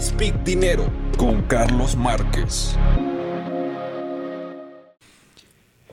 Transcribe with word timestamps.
Speak 0.00 0.42
Dinero 0.42 0.90
con 1.16 1.42
Carlos 1.42 1.96
Márquez. 1.96 2.76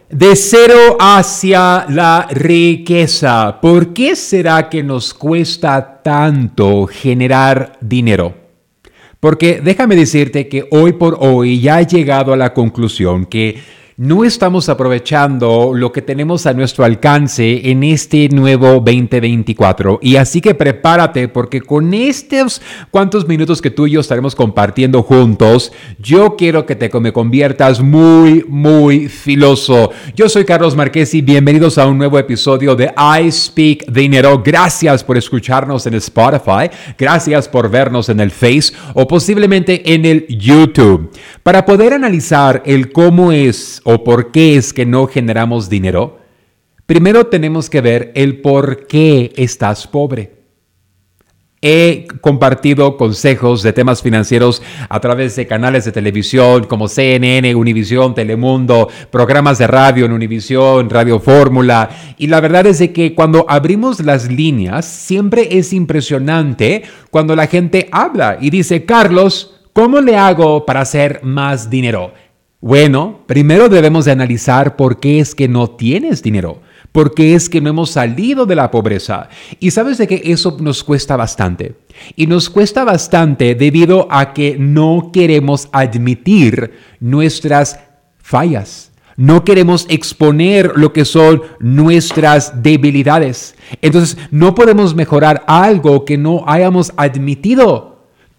De 0.09 0.35
cero 0.35 0.97
hacia 0.99 1.85
la 1.87 2.27
riqueza. 2.31 3.61
¿Por 3.61 3.93
qué 3.93 4.15
será 4.15 4.69
que 4.69 4.81
nos 4.81 5.13
cuesta 5.13 6.01
tanto 6.01 6.87
generar 6.87 7.77
dinero? 7.79 8.33
Porque 9.19 9.61
déjame 9.63 9.95
decirte 9.95 10.47
que 10.47 10.67
hoy 10.71 10.93
por 10.93 11.17
hoy 11.19 11.61
ya 11.61 11.79
he 11.79 11.85
llegado 11.85 12.33
a 12.33 12.37
la 12.37 12.53
conclusión 12.53 13.25
que 13.25 13.61
no 14.01 14.23
estamos 14.23 14.67
aprovechando 14.67 15.73
lo 15.75 15.91
que 15.91 16.01
tenemos 16.01 16.47
a 16.47 16.53
nuestro 16.53 16.83
alcance 16.83 17.69
en 17.69 17.83
este 17.83 18.29
nuevo 18.29 18.79
2024. 18.79 19.99
Y 20.01 20.15
así 20.15 20.41
que 20.41 20.55
prepárate 20.55 21.27
porque 21.27 21.61
con 21.61 21.93
estos 21.93 22.63
cuantos 22.89 23.27
minutos 23.27 23.61
que 23.61 23.69
tú 23.69 23.85
y 23.85 23.91
yo 23.91 23.99
estaremos 23.99 24.33
compartiendo 24.33 25.03
juntos, 25.03 25.71
yo 25.99 26.35
quiero 26.35 26.65
que 26.65 26.75
te 26.75 26.89
me 26.99 27.13
conviertas 27.13 27.79
muy, 27.79 28.43
muy 28.47 29.07
filoso. 29.07 29.91
Yo 30.15 30.29
soy 30.29 30.45
Carlos 30.45 30.75
Marqués 30.75 31.13
y 31.13 31.21
bienvenidos 31.21 31.77
a 31.77 31.85
un 31.85 31.99
nuevo 31.99 32.17
episodio 32.17 32.75
de 32.75 32.91
I 32.97 33.31
Speak 33.31 33.85
Dinero. 33.85 34.41
Gracias 34.43 35.03
por 35.03 35.15
escucharnos 35.15 35.85
en 35.85 35.93
Spotify. 35.93 36.71
Gracias 36.97 37.47
por 37.47 37.69
vernos 37.69 38.09
en 38.09 38.19
el 38.19 38.31
Face 38.31 38.73
o 38.95 39.07
posiblemente 39.07 39.93
en 39.93 40.05
el 40.05 40.25
YouTube. 40.27 41.11
Para 41.43 41.63
poder 41.67 41.93
analizar 41.93 42.63
el 42.65 42.91
cómo 42.91 43.31
es 43.31 43.79
o 43.93 44.05
por 44.05 44.31
qué 44.31 44.55
es 44.55 44.71
que 44.71 44.85
no 44.85 45.07
generamos 45.07 45.69
dinero, 45.69 46.19
primero 46.85 47.27
tenemos 47.27 47.69
que 47.69 47.81
ver 47.81 48.11
el 48.15 48.39
por 48.39 48.87
qué 48.87 49.33
estás 49.35 49.85
pobre. 49.85 50.39
He 51.63 52.07
compartido 52.21 52.97
consejos 52.97 53.61
de 53.61 53.73
temas 53.73 54.01
financieros 54.01 54.63
a 54.89 54.99
través 54.99 55.35
de 55.35 55.45
canales 55.45 55.85
de 55.85 55.91
televisión 55.91 56.63
como 56.63 56.87
CNN, 56.87 57.53
Univisión, 57.53 58.15
Telemundo, 58.15 58.87
programas 59.11 59.59
de 59.59 59.67
radio 59.67 60.05
en 60.05 60.13
Univisión, 60.13 60.89
Radio 60.89 61.19
Fórmula. 61.19 61.89
Y 62.17 62.27
la 62.27 62.39
verdad 62.39 62.65
es 62.65 62.79
de 62.79 62.91
que 62.91 63.13
cuando 63.13 63.45
abrimos 63.47 63.99
las 63.99 64.31
líneas, 64.31 64.85
siempre 64.85 65.49
es 65.57 65.71
impresionante 65.71 66.81
cuando 67.11 67.35
la 67.35 67.45
gente 67.45 67.89
habla 67.91 68.37
y 68.41 68.49
dice, 68.49 68.85
Carlos, 68.85 69.59
¿cómo 69.71 70.01
le 70.01 70.17
hago 70.17 70.65
para 70.65 70.81
hacer 70.81 71.19
más 71.23 71.69
dinero? 71.69 72.13
Bueno, 72.63 73.21
primero 73.25 73.69
debemos 73.69 74.05
de 74.05 74.11
analizar 74.11 74.75
por 74.75 74.99
qué 74.99 75.19
es 75.19 75.33
que 75.33 75.47
no 75.47 75.71
tienes 75.71 76.21
dinero, 76.21 76.61
por 76.91 77.15
qué 77.15 77.33
es 77.33 77.49
que 77.49 77.59
no 77.59 77.71
hemos 77.71 77.89
salido 77.89 78.45
de 78.45 78.53
la 78.53 78.69
pobreza. 78.69 79.29
Y 79.59 79.71
sabes 79.71 79.97
de 79.97 80.07
que 80.07 80.21
eso 80.25 80.55
nos 80.61 80.83
cuesta 80.83 81.17
bastante. 81.17 81.73
Y 82.15 82.27
nos 82.27 82.51
cuesta 82.51 82.83
bastante 82.83 83.55
debido 83.55 84.07
a 84.11 84.31
que 84.33 84.57
no 84.59 85.09
queremos 85.11 85.69
admitir 85.71 86.73
nuestras 86.99 87.79
fallas. 88.19 88.91
No 89.17 89.43
queremos 89.43 89.87
exponer 89.89 90.73
lo 90.75 90.93
que 90.93 91.03
son 91.03 91.41
nuestras 91.59 92.61
debilidades. 92.61 93.55
Entonces, 93.81 94.19
no 94.29 94.53
podemos 94.53 94.93
mejorar 94.93 95.43
algo 95.47 96.05
que 96.05 96.15
no 96.15 96.43
hayamos 96.45 96.93
admitido. 96.95 97.90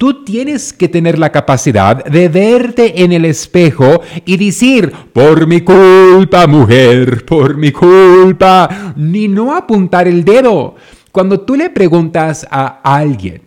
Tú 0.03 0.25
tienes 0.25 0.73
que 0.73 0.89
tener 0.89 1.17
la 1.17 1.31
capacidad 1.31 2.03
de 2.03 2.27
verte 2.27 3.03
en 3.03 3.13
el 3.13 3.23
espejo 3.23 4.01
y 4.25 4.35
decir, 4.35 4.91
por 5.13 5.47
mi 5.47 5.61
culpa, 5.61 6.45
mujer, 6.45 7.23
por 7.23 7.55
mi 7.55 7.71
culpa, 7.71 8.93
ni 8.97 9.29
no 9.29 9.55
apuntar 9.55 10.09
el 10.09 10.25
dedo. 10.25 10.75
Cuando 11.09 11.39
tú 11.39 11.55
le 11.55 11.69
preguntas 11.69 12.45
a 12.51 12.81
alguien 12.83 13.43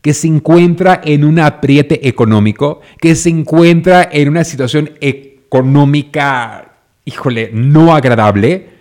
que 0.00 0.14
se 0.14 0.28
encuentra 0.28 1.02
en 1.04 1.24
un 1.24 1.38
apriete 1.40 2.08
económico, 2.08 2.80
que 2.98 3.14
se 3.14 3.28
encuentra 3.28 4.08
en 4.10 4.30
una 4.30 4.44
situación 4.44 4.92
económica, 5.02 6.72
híjole, 7.04 7.50
no 7.52 7.94
agradable, 7.94 8.77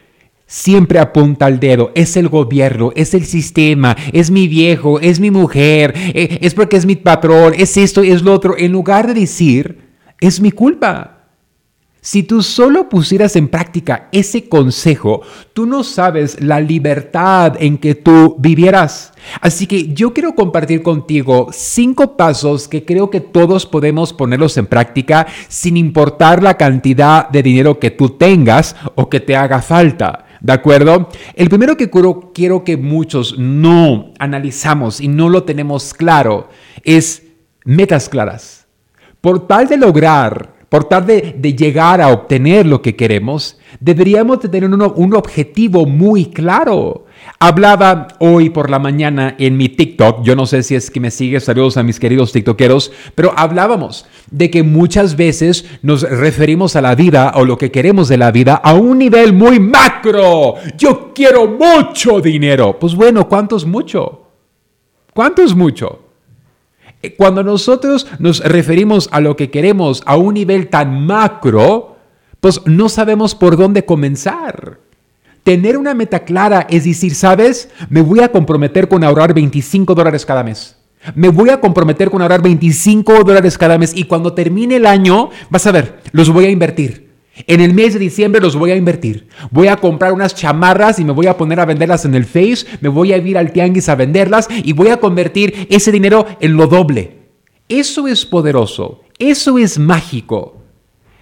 siempre 0.47 0.97
apunta 0.97 1.45
al 1.45 1.59
dedo. 1.59 1.91
Es 1.93 2.17
el 2.17 2.29
gobierno, 2.29 2.91
es 2.95 3.13
el 3.13 3.25
sistema, 3.25 3.95
es 4.13 4.31
mi 4.31 4.47
viejo, 4.47 4.99
es 4.99 5.19
mi 5.19 5.29
mujer, 5.29 5.93
eh, 5.95 6.39
es 6.41 6.55
porque 6.55 6.77
es 6.77 6.85
mi 6.85 6.95
patrón, 6.95 7.53
es 7.55 7.77
esto, 7.77 8.01
es 8.01 8.23
lo 8.23 8.33
otro. 8.33 8.57
En 8.57 8.71
lugar 8.71 9.05
de 9.05 9.13
decir, 9.13 9.81
es 10.19 10.39
mi 10.39 10.51
culpa. 10.51 11.13
Si 11.99 12.23
tú 12.23 12.41
solo 12.41 12.87
pusieras 12.87 13.35
en 13.35 13.49
práctica 13.49 14.07
ese 14.13 14.47
consejo, 14.47 15.23
tú 15.51 15.65
no 15.65 15.83
sabes 15.83 16.41
la 16.41 16.61
libertad 16.61 17.55
en 17.59 17.77
que 17.77 17.95
tú 17.95 18.37
vivieras. 18.39 19.11
Así 19.41 19.67
que 19.67 19.93
yo 19.93 20.13
quiero 20.13 20.33
compartir 20.33 20.83
contigo 20.83 21.49
cinco 21.51 22.15
pasos 22.15 22.69
que 22.69 22.85
creo 22.85 23.09
que 23.09 23.19
todos 23.19 23.65
podemos 23.65 24.13
ponerlos 24.13 24.55
en 24.55 24.67
práctica 24.67 25.27
sin 25.49 25.75
importar 25.75 26.41
la 26.41 26.55
cantidad 26.55 27.27
de 27.27 27.43
dinero 27.43 27.77
que 27.77 27.91
tú 27.91 28.11
tengas 28.11 28.77
o 28.95 29.09
que 29.09 29.19
te 29.19 29.35
haga 29.35 29.61
falta. 29.61 30.26
¿De 30.41 30.53
acuerdo? 30.53 31.09
El 31.35 31.49
primero 31.49 31.77
que 31.77 31.89
quiero, 32.33 32.63
que 32.63 32.77
muchos 32.77 33.37
no 33.39 34.13
analizamos 34.19 35.01
y 35.01 35.07
no 35.07 35.29
lo 35.29 35.43
tenemos 35.43 35.93
claro 35.93 36.49
es 36.83 37.23
metas 37.65 38.09
claras. 38.09 38.67
Por 39.21 39.47
tal 39.47 39.67
de 39.67 39.77
lograr, 39.77 40.53
por 40.69 40.85
tal 40.85 41.05
de, 41.07 41.55
llegar 41.57 42.01
a 42.01 42.09
obtener 42.09 42.65
lo 42.65 42.81
que 42.81 42.95
queremos, 42.95 43.57
deberíamos 43.79 44.39
tener 44.39 44.65
un 44.65 45.15
objetivo 45.15 45.85
muy 45.85 46.27
claro. 46.27 47.06
Hablaba 47.39 48.07
hoy 48.17 48.49
por 48.49 48.71
la 48.71 48.79
mañana 48.79 49.35
en 49.37 49.57
mi 49.57 49.69
TikTok, 49.69 50.23
yo 50.23 50.35
no 50.35 50.47
sé 50.47 50.63
si 50.63 50.73
es 50.73 50.89
que 50.89 50.99
me 50.99 51.11
sigues, 51.11 51.43
saludos 51.43 51.77
a 51.77 51.83
mis 51.83 51.99
queridos 51.99 52.31
TikTokeros, 52.31 52.91
pero 53.13 53.31
hablábamos 53.37 54.07
de 54.31 54.49
que 54.49 54.63
muchas 54.63 55.15
veces 55.15 55.65
nos 55.83 56.01
referimos 56.01 56.75
a 56.75 56.81
la 56.81 56.95
vida 56.95 57.33
o 57.35 57.45
lo 57.45 57.59
que 57.59 57.69
queremos 57.69 58.07
de 58.07 58.17
la 58.17 58.31
vida 58.31 58.55
a 58.55 58.73
un 58.73 58.97
nivel 58.97 59.33
muy 59.33 59.59
macro. 59.59 60.55
Yo 60.79 61.13
quiero 61.13 61.47
mucho 61.47 62.21
dinero. 62.21 62.79
Pues 62.79 62.95
bueno, 62.95 63.29
¿cuánto 63.29 63.55
es 63.55 63.65
mucho? 63.65 64.23
¿Cuánto 65.13 65.43
es 65.43 65.53
mucho? 65.53 66.05
Eh, 67.03 67.13
cuando 67.15 67.43
nosotros 67.43 68.07
nos 68.17 68.39
referimos 68.39 69.09
a 69.11 69.19
lo 69.19 69.35
que 69.35 69.51
queremos 69.51 70.01
a 70.07 70.17
un 70.17 70.33
nivel 70.33 70.69
tan 70.69 71.05
macro, 71.05 71.97
pues 72.39 72.65
no 72.65 72.89
sabemos 72.89 73.35
por 73.35 73.57
dónde 73.57 73.85
comenzar. 73.85 74.86
Tener 75.47 75.77
una 75.77 75.93
meta 75.93 76.25
clara 76.25 76.67
es 76.69 76.83
decir, 76.83 77.15
¿sabes? 77.15 77.69
Me 77.89 78.01
voy 78.01 78.19
a 78.19 78.33
comprometer 78.33 78.89
con 78.89 79.01
ahorrar 79.05 79.33
25 79.33 79.95
dólares 79.95 80.25
cada 80.25 80.43
mes. 80.43 80.75
Me 81.15 81.29
voy 81.29 81.51
a 81.51 81.61
comprometer 81.61 82.09
con 82.09 82.21
ahorrar 82.21 82.41
25 82.41 83.23
dólares 83.23 83.57
cada 83.57 83.77
mes 83.77 83.93
y 83.95 84.03
cuando 84.03 84.33
termine 84.33 84.75
el 84.75 84.85
año, 84.85 85.29
vas 85.49 85.65
a 85.65 85.71
ver, 85.71 86.01
los 86.11 86.29
voy 86.31 86.43
a 86.43 86.49
invertir. 86.49 87.13
En 87.47 87.61
el 87.61 87.73
mes 87.73 87.93
de 87.93 87.99
diciembre 87.99 88.41
los 88.41 88.57
voy 88.57 88.71
a 88.71 88.75
invertir. 88.75 89.29
Voy 89.49 89.69
a 89.69 89.77
comprar 89.77 90.11
unas 90.11 90.35
chamarras 90.35 90.99
y 90.99 91.05
me 91.05 91.13
voy 91.13 91.27
a 91.27 91.37
poner 91.37 91.61
a 91.61 91.65
venderlas 91.65 92.03
en 92.03 92.15
el 92.15 92.25
Face. 92.25 92.65
Me 92.81 92.89
voy 92.89 93.13
a 93.13 93.17
ir 93.17 93.37
al 93.37 93.53
tianguis 93.53 93.87
a 93.87 93.95
venderlas 93.95 94.49
y 94.51 94.73
voy 94.73 94.89
a 94.89 94.97
convertir 94.97 95.65
ese 95.69 95.93
dinero 95.93 96.25
en 96.41 96.57
lo 96.57 96.67
doble. 96.67 97.19
Eso 97.69 98.09
es 98.09 98.25
poderoso. 98.25 98.99
Eso 99.17 99.57
es 99.57 99.79
mágico. 99.79 100.57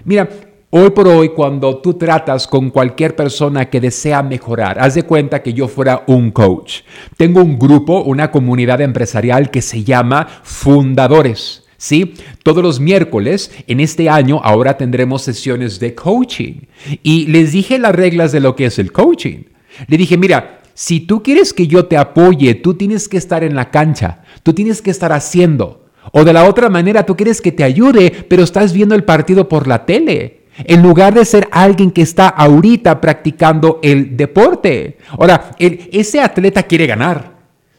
Mira, 0.04 0.30
Hoy 0.72 0.90
por 0.90 1.08
hoy, 1.08 1.30
cuando 1.30 1.78
tú 1.78 1.94
tratas 1.94 2.48
con 2.48 2.72
cualquier 2.72 3.16
persona 3.16 3.70
que 3.70 3.80
desea 3.80 4.24
mejorar, 4.24 4.80
haz 4.80 4.96
de 4.96 5.04
cuenta 5.04 5.44
que 5.44 5.54
yo 5.54 5.68
fuera 5.68 6.04
un 6.08 6.32
coach. 6.32 6.82
Tengo 7.18 7.42
un 7.42 7.60
grupo, 7.60 8.02
una 8.02 8.32
comunidad 8.32 8.82
empresarial 8.82 9.52
que 9.52 9.62
se 9.62 9.84
llama 9.84 10.28
Fundadores. 10.44 11.64
¿Sí? 11.78 12.16
Todos 12.42 12.64
los 12.64 12.80
miércoles 12.80 13.52
en 13.68 13.80
este 13.80 14.10
año 14.10 14.42
ahora 14.44 14.76
tendremos 14.76 15.22
sesiones 15.22 15.80
de 15.80 15.94
coaching. 15.94 16.62
Y 17.04 17.28
les 17.28 17.52
dije 17.52 17.78
las 17.78 17.94
reglas 17.94 18.32
de 18.32 18.40
lo 18.40 18.56
que 18.56 18.66
es 18.66 18.80
el 18.80 18.92
coaching. 18.92 19.44
Le 19.88 19.98
dije, 19.98 20.18
mira, 20.18 20.62
si 20.74 21.02
tú 21.02 21.22
quieres 21.22 21.54
que 21.54 21.68
yo 21.68 21.86
te 21.86 21.98
apoye, 21.98 22.56
tú 22.56 22.74
tienes 22.74 23.08
que 23.08 23.18
estar 23.18 23.44
en 23.44 23.56
la 23.56 23.70
cancha, 23.70 24.24
tú 24.42 24.54
tienes 24.54 24.82
que 24.82 24.90
estar 24.90 25.12
haciendo. 25.12 25.86
O 26.12 26.24
de 26.24 26.34
la 26.34 26.50
otra 26.50 26.70
manera, 26.70 27.06
tú 27.06 27.16
quieres 27.16 27.40
que 27.40 27.52
te 27.52 27.64
ayude, 27.64 28.26
pero 28.28 28.44
estás 28.44 28.74
viendo 28.74 28.96
el 28.96 29.04
partido 29.04 29.48
por 29.48 29.68
la 29.68 29.86
tele 29.86 30.45
en 30.58 30.82
lugar 30.82 31.14
de 31.14 31.26
ser 31.26 31.48
alguien 31.52 31.92
que 31.92 32.02
está 32.02 32.28
ahorita 32.28 33.02
practicando 33.02 33.80
el 33.84 34.16
deporte. 34.16 34.98
Ahora, 35.10 35.52
ese 35.60 36.22
atleta 36.22 36.64
quiere 36.64 36.88
ganar. 36.88 37.36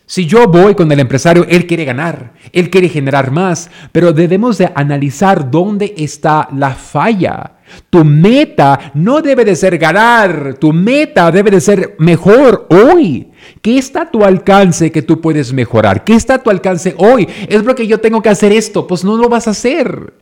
Si 0.08 0.24
yo 0.24 0.46
voy 0.46 0.76
con 0.76 0.90
el 0.92 1.00
empresario, 1.00 1.44
él 1.48 1.66
quiere 1.66 1.84
ganar, 1.84 2.32
él 2.52 2.70
quiere 2.70 2.88
generar 2.88 3.32
más, 3.32 3.68
pero 3.90 4.12
debemos 4.12 4.56
de 4.56 4.70
analizar 4.72 5.50
dónde 5.50 5.94
está 5.96 6.48
la 6.54 6.70
falla. 6.76 7.54
Tu 7.90 8.04
meta 8.04 8.92
no 8.94 9.20
debe 9.20 9.44
de 9.44 9.56
ser 9.56 9.76
ganar, 9.78 10.54
tu 10.60 10.72
meta 10.72 11.32
debe 11.32 11.50
de 11.50 11.60
ser 11.60 11.96
mejor 11.98 12.68
hoy. 12.70 13.32
¿Qué 13.60 13.78
está 13.78 14.02
a 14.02 14.10
tu 14.12 14.24
alcance 14.24 14.92
que 14.92 15.02
tú 15.02 15.20
puedes 15.20 15.52
mejorar? 15.52 16.04
¿Qué 16.04 16.14
está 16.14 16.34
a 16.34 16.42
tu 16.42 16.50
alcance 16.50 16.94
hoy? 16.98 17.26
Es 17.48 17.64
porque 17.64 17.88
yo 17.88 17.98
tengo 17.98 18.22
que 18.22 18.28
hacer 18.28 18.52
esto, 18.52 18.86
pues 18.86 19.02
no 19.02 19.16
lo 19.16 19.28
vas 19.28 19.48
a 19.48 19.50
hacer. 19.50 20.12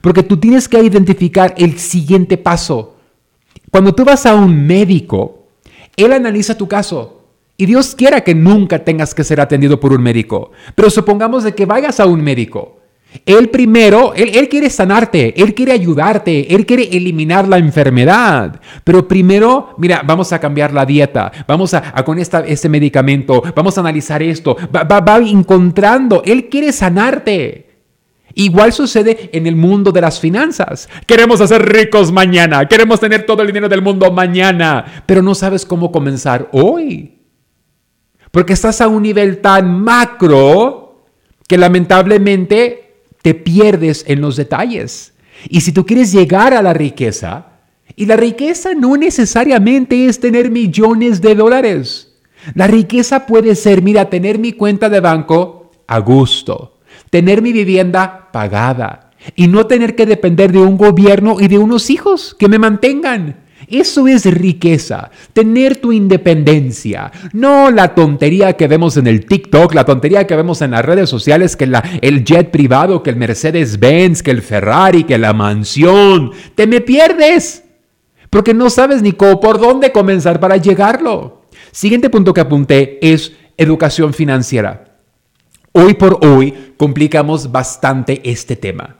Porque 0.00 0.22
tú 0.22 0.36
tienes 0.36 0.68
que 0.68 0.82
identificar 0.82 1.54
el 1.56 1.78
siguiente 1.78 2.36
paso. 2.38 2.96
Cuando 3.70 3.94
tú 3.94 4.04
vas 4.04 4.26
a 4.26 4.34
un 4.34 4.66
médico, 4.66 5.46
él 5.96 6.12
analiza 6.12 6.56
tu 6.56 6.68
caso. 6.68 7.22
Y 7.56 7.66
Dios 7.66 7.94
quiera 7.94 8.22
que 8.22 8.34
nunca 8.34 8.84
tengas 8.84 9.14
que 9.14 9.24
ser 9.24 9.40
atendido 9.40 9.78
por 9.78 9.92
un 9.92 10.02
médico. 10.02 10.52
Pero 10.74 10.90
supongamos 10.90 11.44
de 11.44 11.54
que 11.54 11.66
vayas 11.66 12.00
a 12.00 12.06
un 12.06 12.22
médico 12.22 12.80
Él 13.26 13.50
primero, 13.50 14.14
él, 14.14 14.48
quiere 14.48 14.70
sanarte, 14.70 15.40
Él 15.40 15.54
quiere 15.54 15.72
ayudarte, 15.72 16.54
Él 16.54 16.64
quiere 16.64 16.84
eliminar 16.84 17.46
la 17.46 17.58
enfermedad. 17.58 18.60
Pero 18.84 19.06
primero, 19.06 19.74
mira, 19.78 20.02
vamos 20.04 20.32
a 20.32 20.40
cambiar 20.40 20.72
la 20.72 20.86
dieta, 20.86 21.30
vamos 21.46 21.74
a, 21.74 21.92
con 22.04 22.18
esta, 22.18 22.40
este 22.40 22.68
medicamento, 22.68 23.42
vamos 23.54 23.76
a 23.76 23.82
analizar 23.82 24.22
esto, 24.22 24.56
va, 24.74 24.84
va 24.84 25.18
encontrando, 25.18 26.22
Él 26.24 26.48
quiere 26.48 26.72
sanarte. 26.72 27.61
Igual 28.34 28.72
sucede 28.72 29.30
en 29.32 29.46
el 29.46 29.56
mundo 29.56 29.92
de 29.92 30.00
las 30.00 30.20
finanzas. 30.20 30.88
Queremos 31.06 31.40
hacer 31.40 31.62
ricos 31.62 32.12
mañana, 32.12 32.66
queremos 32.66 33.00
tener 33.00 33.26
todo 33.26 33.42
el 33.42 33.48
dinero 33.48 33.68
del 33.68 33.82
mundo 33.82 34.10
mañana, 34.10 35.04
pero 35.06 35.22
no 35.22 35.34
sabes 35.34 35.66
cómo 35.66 35.92
comenzar 35.92 36.48
hoy. 36.52 37.18
Porque 38.30 38.54
estás 38.54 38.80
a 38.80 38.88
un 38.88 39.02
nivel 39.02 39.40
tan 39.40 39.82
macro 39.82 41.06
que 41.46 41.58
lamentablemente 41.58 43.04
te 43.20 43.34
pierdes 43.34 44.04
en 44.08 44.20
los 44.20 44.36
detalles. 44.36 45.14
Y 45.48 45.60
si 45.60 45.72
tú 45.72 45.84
quieres 45.84 46.12
llegar 46.12 46.54
a 46.54 46.62
la 46.62 46.72
riqueza, 46.72 47.52
y 47.96 48.06
la 48.06 48.16
riqueza 48.16 48.74
no 48.74 48.96
necesariamente 48.96 50.06
es 50.06 50.20
tener 50.20 50.50
millones 50.50 51.20
de 51.20 51.34
dólares. 51.34 52.16
La 52.54 52.66
riqueza 52.66 53.26
puede 53.26 53.54
ser, 53.54 53.82
mira, 53.82 54.10
tener 54.10 54.38
mi 54.38 54.52
cuenta 54.52 54.88
de 54.88 55.00
banco 55.00 55.70
a 55.86 55.98
gusto, 55.98 56.80
tener 57.10 57.42
mi 57.42 57.52
vivienda 57.52 58.21
pagada 58.32 59.10
y 59.36 59.48
no 59.48 59.66
tener 59.66 59.94
que 59.94 60.06
depender 60.06 60.52
de 60.52 60.58
un 60.58 60.76
gobierno 60.76 61.36
y 61.38 61.48
de 61.48 61.58
unos 61.58 61.90
hijos 61.90 62.34
que 62.38 62.48
me 62.48 62.58
mantengan. 62.58 63.36
Eso 63.68 64.08
es 64.08 64.24
riqueza, 64.26 65.10
tener 65.32 65.76
tu 65.76 65.92
independencia, 65.92 67.12
no 67.32 67.70
la 67.70 67.94
tontería 67.94 68.54
que 68.54 68.66
vemos 68.66 68.96
en 68.96 69.06
el 69.06 69.24
TikTok, 69.24 69.72
la 69.74 69.84
tontería 69.84 70.26
que 70.26 70.34
vemos 70.34 70.60
en 70.62 70.72
las 70.72 70.84
redes 70.84 71.08
sociales, 71.08 71.56
que 71.56 71.66
la, 71.66 71.82
el 72.02 72.24
jet 72.24 72.50
privado, 72.50 73.02
que 73.02 73.10
el 73.10 73.16
Mercedes 73.16 73.78
Benz, 73.78 74.22
que 74.22 74.32
el 74.32 74.42
Ferrari, 74.42 75.04
que 75.04 75.16
la 75.16 75.32
mansión. 75.32 76.32
Te 76.54 76.66
me 76.66 76.80
pierdes, 76.80 77.64
porque 78.30 78.52
no 78.52 78.68
sabes 78.68 79.00
ni 79.00 79.12
cómo, 79.12 79.38
por 79.38 79.60
dónde 79.60 79.92
comenzar 79.92 80.40
para 80.40 80.56
llegarlo. 80.56 81.42
Siguiente 81.70 82.10
punto 82.10 82.34
que 82.34 82.40
apunté 82.40 82.98
es 83.00 83.32
educación 83.56 84.12
financiera. 84.12 84.91
Hoy 85.72 85.94
por 85.94 86.24
hoy 86.26 86.74
complicamos 86.76 87.50
bastante 87.50 88.20
este 88.24 88.56
tema. 88.56 88.96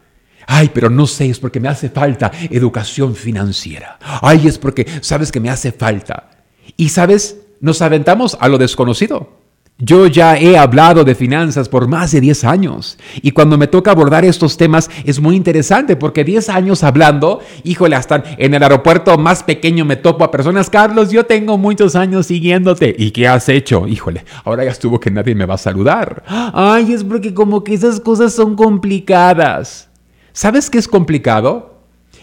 Ay, 0.47 0.71
pero 0.73 0.89
no 0.89 1.07
sé, 1.07 1.29
es 1.29 1.39
porque 1.39 1.61
me 1.61 1.69
hace 1.69 1.91
falta 1.91 2.33
educación 2.51 3.15
financiera. 3.15 3.99
Ay, 4.01 4.47
es 4.47 4.59
porque 4.59 4.87
sabes 5.03 5.31
que 5.31 5.41
me 5.41 5.51
hace 5.51 5.71
falta. 5.71 6.31
Y 6.79 6.89
sabes, 6.89 7.37
nos 7.61 7.83
aventamos 7.83 8.39
a 8.41 8.49
lo 8.49 8.57
desconocido. 8.57 9.42
Yo 9.85 10.07
ya 10.07 10.39
he 10.39 10.57
hablado 10.57 11.03
de 11.03 11.17
finanzas 11.17 11.69
por 11.69 11.89
más 11.89 12.13
de 12.13 12.21
10 12.21 12.45
años 12.45 12.99
y 13.21 13.33
cuando 13.33 13.59
me 13.59 13.67
toca 13.67 13.91
abordar 13.91 14.25
estos 14.25 14.57
temas 14.57 14.89
es 15.05 15.19
muy 15.19 15.35
interesante 15.35 15.97
porque 15.97 16.23
10 16.23 16.51
años 16.51 16.85
hablando, 16.85 17.41
híjole, 17.65 17.97
hasta 17.97 18.23
en 18.39 18.55
el 18.55 18.63
aeropuerto 18.63 19.19
más 19.19 19.43
pequeño 19.43 19.85
me 19.85 19.97
topo 19.97 20.23
a 20.23 20.31
personas, 20.31 20.71
Carlos, 20.71 21.11
yo 21.11 21.27
tengo 21.27 21.59
muchos 21.59 21.97
años 21.97 22.27
siguiéndote. 22.27 22.95
¿Y 22.97 23.11
qué 23.11 23.27
has 23.27 23.49
hecho? 23.49 23.89
Híjole, 23.89 24.25
ahora 24.45 24.65
ya 24.65 24.71
estuvo 24.71 25.01
que 25.01 25.11
nadie 25.11 25.35
me 25.35 25.47
va 25.47 25.55
a 25.55 25.59
saludar. 25.59 26.23
Ay, 26.29 26.93
es 26.93 27.03
porque 27.03 27.35
como 27.35 27.65
que 27.65 27.75
esas 27.75 27.99
cosas 27.99 28.33
son 28.33 28.55
complicadas. 28.55 29.89
¿Sabes 30.33 30.71
qué 30.71 30.79
es 30.79 30.87
complicado? 30.87 31.81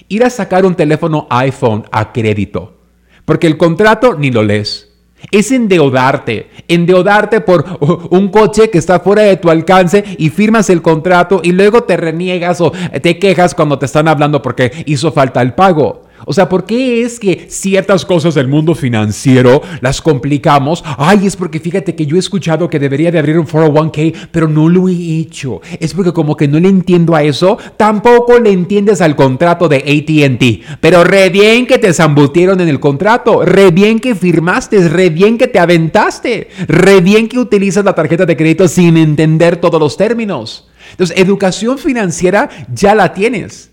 Ir 0.08 0.24
a 0.24 0.30
sacar 0.30 0.66
un 0.66 0.76
teléfono 0.76 1.28
iPhone 1.30 1.84
a 1.92 2.14
crédito, 2.14 2.78
porque 3.26 3.48
el 3.48 3.58
contrato 3.58 4.16
ni 4.18 4.32
lo 4.32 4.44
lees. 4.44 4.88
Es 5.31 5.51
endeudarte, 5.51 6.50
endeudarte 6.68 7.42
por 7.42 7.66
un 8.10 8.30
coche 8.30 8.69
que 8.69 8.77
está 8.77 9.00
fuera 9.00 9.24
de 9.24 9.38
tu 9.38 9.50
alcance 9.50 10.04
y 10.18 10.30
firmas 10.30 10.69
el 10.69 10.81
contrato 10.81 11.42
y 11.44 11.51
luego 11.51 11.83
te 11.83 11.98
reniegas 11.98 12.62
o 12.62 12.71
te 13.01 13.19
quejas 13.19 13.54
cuando 13.56 13.77
te 13.77 13.86
están 13.86 14.07
hablando 14.07 14.42
porque 14.42 14.83
hizo 14.86 15.12
falta 15.12 15.42
el 15.42 15.54
pago. 15.54 16.09
O 16.25 16.33
sea, 16.33 16.50
¿por 16.50 16.66
qué 16.66 17.04
es 17.04 17.19
que 17.19 17.48
ciertas 17.50 18.06
cosas 18.06 18.36
del 18.36 18.48
mundo 18.48 18.75
financiero 18.75 19.62
las 19.81 20.01
complicamos? 20.01 20.83
Ay, 20.98 21.27
es 21.27 21.36
porque 21.36 21.60
fíjate 21.60 21.95
que 21.95 22.06
yo 22.06 22.16
he 22.16 22.19
escuchado 22.19 22.69
que 22.69 22.80
debería 22.80 23.12
de 23.12 23.19
abrir 23.19 23.39
un 23.39 23.48
401k, 23.48 24.30
pero 24.31 24.48
no 24.48 24.69
lo 24.69 24.89
he 24.89 25.19
hecho. 25.19 25.62
Es 25.80 25.94
porque 25.94 26.13
como 26.13 26.36
que 26.36 26.48
no 26.48 26.60
le 26.60 26.69
entiendo 26.69 27.16
a 27.16 27.24
eso, 27.24 27.57
tampoco 27.77 28.39
le 28.39 28.51
entiendes 28.51 29.01
al 29.01 29.16
contrato 29.16 29.68
de 29.68 29.77
ATT. 29.77 30.80
Pero 30.80 31.04
re 31.04 31.30
bien 31.30 31.66
que 31.66 31.77
te 31.77 31.94
zambutieron 31.94 32.60
en 32.62 32.68
el 32.68 32.80
contrato, 32.80 33.45
re 33.45 33.72
bien 33.72 34.00
que 34.00 34.15
firmaste, 34.15 34.88
re 34.89 35.10
bien 35.10 35.38
que 35.38 35.48
te 35.48 35.60
aventaste, 35.60 36.50
re 36.68 37.01
bien 37.01 37.27
que 37.27 37.39
utilizas 37.39 37.86
la 37.86 37.95
tarjeta 37.95 38.25
de 38.25 38.38
crédito 38.38 38.68
sin 38.68 38.98
entender 38.98 39.57
todos 39.57 39.80
los 39.80 39.98
términos. 39.98 40.68
Entonces, 40.92 41.18
educación 41.18 41.77
financiera 41.77 42.50
ya 42.74 42.95
la 42.95 43.13
tienes. 43.13 43.69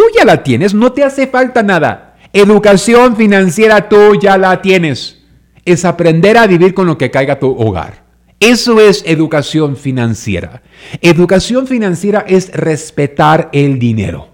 Tú 0.00 0.06
ya 0.16 0.24
la 0.24 0.42
tienes, 0.42 0.72
no 0.72 0.92
te 0.92 1.04
hace 1.04 1.26
falta 1.26 1.62
nada. 1.62 2.16
Educación 2.32 3.16
financiera 3.16 3.90
tú 3.90 4.18
ya 4.18 4.38
la 4.38 4.62
tienes. 4.62 5.18
Es 5.66 5.84
aprender 5.84 6.38
a 6.38 6.46
vivir 6.46 6.72
con 6.72 6.86
lo 6.86 6.96
que 6.96 7.10
caiga 7.10 7.34
a 7.34 7.38
tu 7.38 7.50
hogar. 7.50 8.02
Eso 8.40 8.80
es 8.80 9.02
educación 9.04 9.76
financiera. 9.76 10.62
Educación 11.02 11.66
financiera 11.66 12.24
es 12.26 12.50
respetar 12.54 13.50
el 13.52 13.78
dinero. 13.78 14.28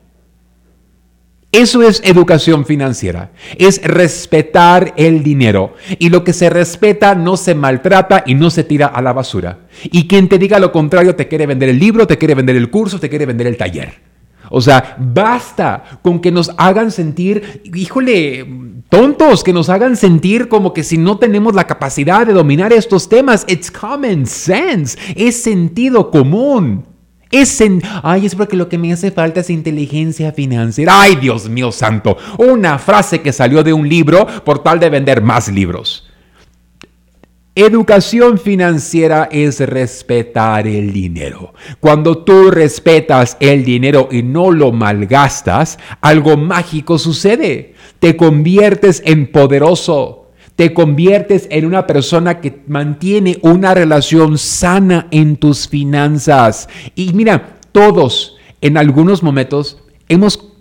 Eso 1.50 1.82
es 1.82 2.00
educación 2.04 2.64
financiera, 2.64 3.32
es 3.58 3.82
respetar 3.82 4.94
el 4.96 5.24
dinero. 5.24 5.74
Y 5.98 6.10
lo 6.10 6.22
que 6.22 6.32
se 6.32 6.48
respeta 6.48 7.16
no 7.16 7.36
se 7.36 7.56
maltrata 7.56 8.22
y 8.24 8.36
no 8.36 8.50
se 8.50 8.62
tira 8.62 8.86
a 8.86 9.02
la 9.02 9.12
basura. 9.12 9.66
Y 9.82 10.06
quien 10.06 10.28
te 10.28 10.38
diga 10.38 10.60
lo 10.60 10.70
contrario 10.70 11.16
te 11.16 11.26
quiere 11.26 11.44
vender 11.44 11.70
el 11.70 11.80
libro, 11.80 12.06
te 12.06 12.18
quiere 12.18 12.36
vender 12.36 12.54
el 12.54 12.70
curso, 12.70 13.00
te 13.00 13.08
quiere 13.08 13.26
vender 13.26 13.48
el 13.48 13.56
taller. 13.56 14.05
O 14.50 14.60
sea, 14.60 14.96
basta 14.98 16.00
con 16.02 16.20
que 16.20 16.30
nos 16.30 16.52
hagan 16.56 16.90
sentir, 16.90 17.62
híjole, 17.74 18.46
tontos, 18.88 19.42
que 19.42 19.52
nos 19.52 19.68
hagan 19.68 19.96
sentir 19.96 20.48
como 20.48 20.72
que 20.72 20.84
si 20.84 20.98
no 20.98 21.18
tenemos 21.18 21.54
la 21.54 21.66
capacidad 21.66 22.26
de 22.26 22.32
dominar 22.32 22.72
estos 22.72 23.08
temas, 23.08 23.44
it's 23.48 23.70
common 23.70 24.26
sense, 24.26 24.98
es 25.14 25.42
sentido 25.42 26.10
común. 26.10 26.84
Es 27.30 27.60
en, 27.60 27.82
ay, 28.04 28.26
es 28.26 28.36
porque 28.36 28.56
lo 28.56 28.68
que 28.68 28.78
me 28.78 28.92
hace 28.92 29.10
falta 29.10 29.40
es 29.40 29.50
inteligencia 29.50 30.32
financiera. 30.32 30.92
Ay, 31.00 31.16
Dios 31.16 31.48
mío 31.48 31.72
santo, 31.72 32.16
una 32.38 32.78
frase 32.78 33.20
que 33.20 33.32
salió 33.32 33.64
de 33.64 33.72
un 33.72 33.88
libro 33.88 34.26
por 34.44 34.60
tal 34.60 34.78
de 34.78 34.90
vender 34.90 35.22
más 35.22 35.48
libros. 35.48 36.06
Educación 37.58 38.38
financiera 38.38 39.30
es 39.32 39.60
respetar 39.60 40.66
el 40.66 40.92
dinero. 40.92 41.54
Cuando 41.80 42.18
tú 42.18 42.50
respetas 42.50 43.38
el 43.40 43.64
dinero 43.64 44.10
y 44.12 44.22
no 44.22 44.50
lo 44.50 44.72
malgastas, 44.72 45.78
algo 46.02 46.36
mágico 46.36 46.98
sucede. 46.98 47.72
Te 47.98 48.14
conviertes 48.14 49.02
en 49.06 49.32
poderoso. 49.32 50.32
Te 50.54 50.74
conviertes 50.74 51.48
en 51.50 51.64
una 51.64 51.86
persona 51.86 52.42
que 52.42 52.60
mantiene 52.66 53.38
una 53.40 53.72
relación 53.72 54.36
sana 54.36 55.08
en 55.10 55.38
tus 55.38 55.66
finanzas. 55.66 56.68
Y 56.94 57.14
mira, 57.14 57.56
todos 57.72 58.36
en 58.60 58.76
algunos 58.76 59.22
momentos 59.22 59.82
hemos 60.10 60.52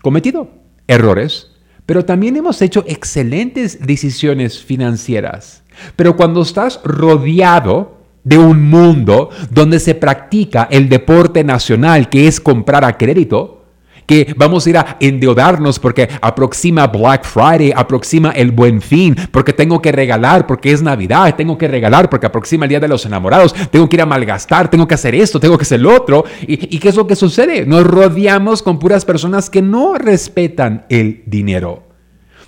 cometido 0.00 0.48
errores, 0.86 1.50
pero 1.84 2.06
también 2.06 2.36
hemos 2.36 2.62
hecho 2.62 2.84
excelentes 2.88 3.86
decisiones 3.86 4.64
financieras. 4.64 5.62
Pero 5.96 6.16
cuando 6.16 6.42
estás 6.42 6.80
rodeado 6.84 7.96
de 8.24 8.38
un 8.38 8.68
mundo 8.68 9.30
donde 9.50 9.78
se 9.78 9.94
practica 9.94 10.66
el 10.70 10.88
deporte 10.88 11.44
nacional, 11.44 12.08
que 12.08 12.26
es 12.26 12.40
comprar 12.40 12.84
a 12.84 12.98
crédito, 12.98 13.56
que 14.06 14.34
vamos 14.36 14.66
a 14.66 14.70
ir 14.70 14.78
a 14.78 14.96
endeudarnos 15.00 15.78
porque 15.78 16.08
aproxima 16.20 16.86
Black 16.86 17.24
Friday, 17.24 17.72
aproxima 17.74 18.30
el 18.30 18.52
buen 18.52 18.80
fin, 18.80 19.14
porque 19.30 19.52
tengo 19.52 19.82
que 19.82 19.92
regalar, 19.92 20.46
porque 20.46 20.72
es 20.72 20.82
Navidad, 20.82 21.34
tengo 21.36 21.58
que 21.58 21.68
regalar, 21.68 22.08
porque 22.08 22.26
aproxima 22.26 22.64
el 22.64 22.70
Día 22.70 22.80
de 22.80 22.88
los 22.88 23.04
Enamorados, 23.04 23.54
tengo 23.70 23.88
que 23.88 23.96
ir 23.96 24.02
a 24.02 24.06
malgastar, 24.06 24.70
tengo 24.70 24.86
que 24.86 24.94
hacer 24.94 25.14
esto, 25.14 25.40
tengo 25.40 25.58
que 25.58 25.62
hacer 25.62 25.80
lo 25.80 25.94
otro. 25.94 26.24
¿Y, 26.42 26.76
y 26.76 26.78
qué 26.78 26.88
es 26.88 26.96
lo 26.96 27.06
que 27.06 27.16
sucede? 27.16 27.66
Nos 27.66 27.84
rodeamos 27.84 28.62
con 28.62 28.78
puras 28.78 29.04
personas 29.04 29.50
que 29.50 29.62
no 29.62 29.94
respetan 29.94 30.86
el 30.88 31.22
dinero. 31.26 31.84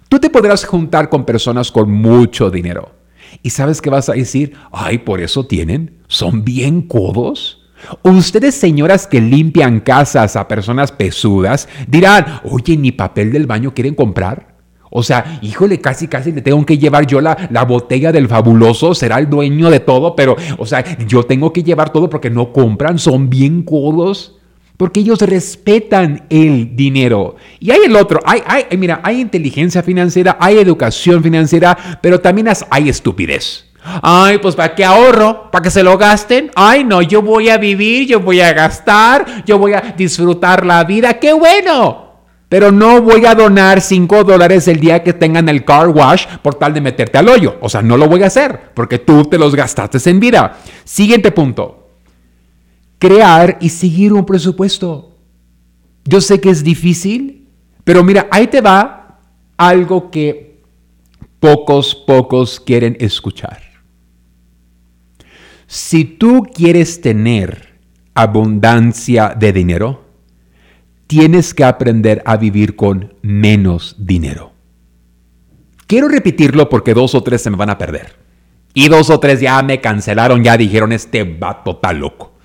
Tú 0.09 0.19
te 0.19 0.31
podrás 0.31 0.65
juntar 0.65 1.09
con 1.09 1.25
personas 1.25 1.71
con 1.71 1.91
mucho 1.91 2.51
dinero 2.51 2.98
¿Y 3.43 3.51
sabes 3.51 3.81
qué 3.81 3.91
vas 3.91 4.09
a 4.09 4.15
decir? 4.15 4.55
Ay, 4.73 4.99
por 4.99 5.21
eso 5.21 5.47
tienen. 5.47 5.99
Son 6.09 6.45
bien 6.45 6.83
codos. 6.83 7.69
Ustedes, 8.03 8.55
señoras 8.55 9.07
que 9.07 9.21
limpian 9.21 9.81
casas 9.81 10.37
a 10.37 10.49
personas 10.49 10.91
pesudas, 10.91 11.69
dirán, 11.87 12.41
oye, 12.45 12.77
ni 12.77 12.93
papel 12.93 13.33
del 13.33 13.47
baño 13.47 13.73
quieren 13.73 13.95
comprar. 13.95 14.57
O 14.91 15.03
sea, 15.03 15.39
híjole, 15.43 15.81
casi, 15.81 16.09
casi 16.09 16.33
le 16.33 16.41
tengo 16.41 16.65
que 16.65 16.79
llevar 16.79 17.07
yo 17.07 17.21
la, 17.21 17.49
la, 17.51 17.65
botella 17.65 18.11
del 18.11 18.27
fabuloso, 18.27 18.95
será 18.95 19.19
el 19.19 19.29
dueño 19.29 19.71
de 19.71 19.81
todo, 19.81 20.17
pero, 20.17 20.35
o 20.57 20.65
sea, 20.65 20.83
yo 21.07 21.25
tengo 21.25 21.53
que 21.53 21.63
llevar 21.63 21.93
todo 21.93 22.09
porque 22.09 22.31
no 22.31 22.53
compran, 22.53 22.99
son 22.99 23.29
bien 23.29 23.63
codos 23.63 24.38
porque 24.79 25.01
ellos 25.01 25.21
respetan 25.21 26.25
el 26.31 26.75
dinero. 26.75 27.37
Y 27.61 27.73
hay 27.73 27.81
el 27.85 27.97
otro, 27.97 28.21
hay, 28.25 28.43
hay, 28.47 28.79
mira, 28.79 29.01
hay 29.03 29.21
inteligencia 29.21 29.83
financiera, 29.83 30.39
hay 30.41 30.57
educación 30.57 31.23
financiera, 31.23 31.99
pero 32.01 32.21
también 32.21 32.49
hay 32.71 32.89
estupidez. 32.89 33.67
Ay, 34.03 34.39
pues 34.39 34.55
¿para 34.55 34.75
qué 34.75 34.85
ahorro? 34.85 35.51
¿Para 35.51 35.63
que 35.63 35.71
se 35.71 35.83
lo 35.83 35.99
gasten? 35.99 36.51
Ay, 36.55 36.85
no, 36.85 37.03
yo 37.03 37.23
voy 37.23 37.49
a 37.49 37.59
vivir, 37.59 38.07
yo 38.07 38.21
voy 38.21 38.41
a 38.41 38.53
gastar, 38.53 39.45
yo 39.45 39.59
voy 39.59 39.73
a 39.73 39.95
disfrutar 39.97 40.65
la 40.65 40.85
vida. 40.85 41.19
¡Qué 41.19 41.33
bueno! 41.33 42.07
Pero 42.49 42.73
no 42.73 43.03
voy 43.03 43.27
a 43.27 43.35
donar 43.35 43.81
5 43.81 44.25
dólares 44.25 44.69
el 44.69 44.81
día 44.81 45.03
que 45.03 45.13
tengan 45.13 45.49
el 45.49 45.65
car 45.65 45.89
wash 45.89 46.27
por 46.41 46.55
tal 46.55 46.73
de 46.73 46.81
meterte 46.81 47.19
al 47.19 47.29
hoyo. 47.29 47.59
O 47.61 47.69
sea, 47.69 47.83
no 47.83 47.97
lo 47.97 48.09
voy 48.09 48.23
a 48.23 48.27
hacer 48.27 48.73
porque 48.75 48.99
tú 48.99 49.25
te 49.25 49.39
los 49.39 49.55
gastaste 49.55 49.99
en 50.09 50.21
vida. 50.21 50.57
Siguiente 50.85 51.31
punto. 51.31 51.78
Crear 52.99 53.59
y 53.61 53.69
seguir 53.69 54.13
un 54.13 54.25
presupuesto. 54.25 55.17
Yo 56.05 56.21
sé 56.21 56.41
que 56.41 56.51
es 56.51 56.65
difícil, 56.65 57.49
pero 57.85 58.03
mira, 58.03 58.29
ahí 58.31 58.47
te 58.47 58.61
va 58.61 59.21
algo 59.57 60.11
que 60.11 60.63
pocos, 61.41 61.95
pocos 61.95 62.61
quieren 62.61 62.97
escuchar. 63.01 63.63
Si 65.67 66.05
tú 66.05 66.45
quieres 66.55 67.01
tener 67.01 67.79
abundancia 68.15 69.35
de 69.39 69.53
dinero, 69.53 70.05
tienes 71.07 71.55
que 71.55 71.65
aprender 71.65 72.23
a 72.25 72.37
vivir 72.37 72.75
con 72.75 73.15
menos 73.23 73.97
dinero. 73.99 74.53
Quiero 75.87 76.09
repetirlo 76.09 76.69
porque 76.69 76.95
dos 76.95 77.15
o 77.15 77.23
tres 77.23 77.43
se 77.43 77.51
me 77.51 77.57
van 77.57 77.71
a 77.71 77.79
perder. 77.79 78.17
Y 78.75 78.89
dos 78.89 79.11
o 79.11 79.19
tres 79.19 79.41
ya 79.41 79.63
me 79.63 79.81
cancelaron, 79.81 80.45
ya 80.45 80.57
dijeron, 80.57 80.93
este 80.93 81.25
vato 81.25 81.73
está 81.73 81.93
loco. 81.93 82.38